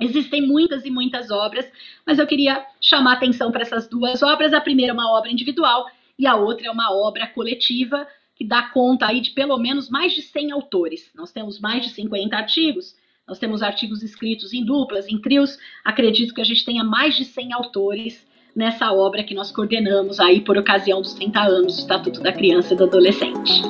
Existem 0.00 0.46
muitas 0.46 0.84
e 0.86 0.90
muitas 0.90 1.30
obras, 1.30 1.70
mas 2.06 2.18
eu 2.18 2.26
queria 2.26 2.64
chamar 2.80 3.14
atenção 3.14 3.52
para 3.52 3.62
essas 3.62 3.86
duas 3.86 4.22
obras. 4.22 4.54
A 4.54 4.60
primeira 4.60 4.92
é 4.92 4.94
uma 4.94 5.10
obra 5.12 5.30
individual 5.30 5.86
e 6.18 6.26
a 6.26 6.36
outra 6.36 6.68
é 6.68 6.70
uma 6.70 6.90
obra 6.90 7.26
coletiva 7.26 8.06
que 8.34 8.44
dá 8.44 8.62
conta 8.62 9.06
aí 9.06 9.20
de 9.20 9.32
pelo 9.32 9.58
menos 9.58 9.90
mais 9.90 10.14
de 10.14 10.22
100 10.22 10.52
autores. 10.52 11.10
Nós 11.14 11.30
temos 11.30 11.60
mais 11.60 11.84
de 11.84 11.90
50 11.90 12.34
artigos, 12.34 12.96
nós 13.28 13.38
temos 13.38 13.62
artigos 13.62 14.02
escritos 14.02 14.54
em 14.54 14.64
duplas, 14.64 15.06
em 15.06 15.20
trios. 15.20 15.58
Acredito 15.84 16.32
que 16.32 16.40
a 16.40 16.44
gente 16.44 16.64
tenha 16.64 16.82
mais 16.82 17.14
de 17.14 17.26
100 17.26 17.52
autores 17.52 18.26
nessa 18.54 18.92
obra 18.92 19.22
que 19.22 19.34
nós 19.34 19.50
coordenamos 19.50 20.18
aí 20.20 20.40
por 20.40 20.56
ocasião 20.58 21.00
dos 21.00 21.14
30 21.14 21.40
anos 21.40 21.76
do 21.76 21.80
Estatuto 21.80 22.20
da 22.20 22.32
Criança 22.32 22.74
e 22.74 22.76
do 22.76 22.84
Adolescente. 22.84 23.62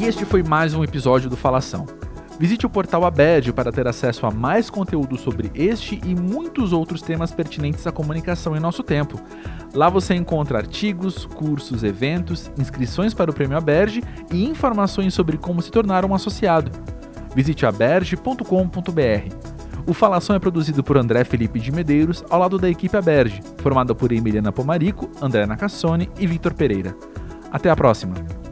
E 0.00 0.04
este 0.04 0.24
foi 0.24 0.42
mais 0.42 0.74
um 0.74 0.82
episódio 0.82 1.30
do 1.30 1.36
Falação. 1.36 1.86
Visite 2.38 2.66
o 2.66 2.70
portal 2.70 3.04
ABED 3.04 3.52
para 3.52 3.70
ter 3.70 3.86
acesso 3.86 4.26
a 4.26 4.30
mais 4.30 4.68
conteúdo 4.68 5.16
sobre 5.16 5.52
este 5.54 6.00
e 6.04 6.14
muitos 6.16 6.72
outros 6.72 7.00
temas 7.00 7.30
pertinentes 7.30 7.86
à 7.86 7.92
comunicação 7.92 8.56
em 8.56 8.60
nosso 8.60 8.82
tempo. 8.82 9.20
Lá 9.72 9.88
você 9.88 10.14
encontra 10.14 10.58
artigos, 10.58 11.26
cursos, 11.26 11.84
eventos, 11.84 12.50
inscrições 12.58 13.14
para 13.14 13.30
o 13.30 13.34
Prêmio 13.34 13.56
ABERJ 13.56 14.02
e 14.32 14.44
informações 14.44 15.14
sobre 15.14 15.38
como 15.38 15.62
se 15.62 15.70
tornar 15.70 16.04
um 16.04 16.14
associado. 16.14 16.72
Visite 17.34 17.64
aberge.com.br. 17.64 19.53
O 19.86 19.92
Falação 19.92 20.34
é 20.34 20.38
produzido 20.38 20.82
por 20.82 20.96
André 20.96 21.24
Felipe 21.24 21.60
de 21.60 21.70
Medeiros, 21.70 22.24
ao 22.30 22.40
lado 22.40 22.58
da 22.58 22.70
equipe 22.70 22.96
Aberge, 22.96 23.42
formada 23.58 23.94
por 23.94 24.12
Emiliana 24.12 24.50
Pomarico, 24.50 25.10
André 25.20 25.44
Nacassone 25.44 26.08
e 26.18 26.26
Victor 26.26 26.54
Pereira. 26.54 26.96
Até 27.52 27.68
a 27.68 27.76
próxima! 27.76 28.43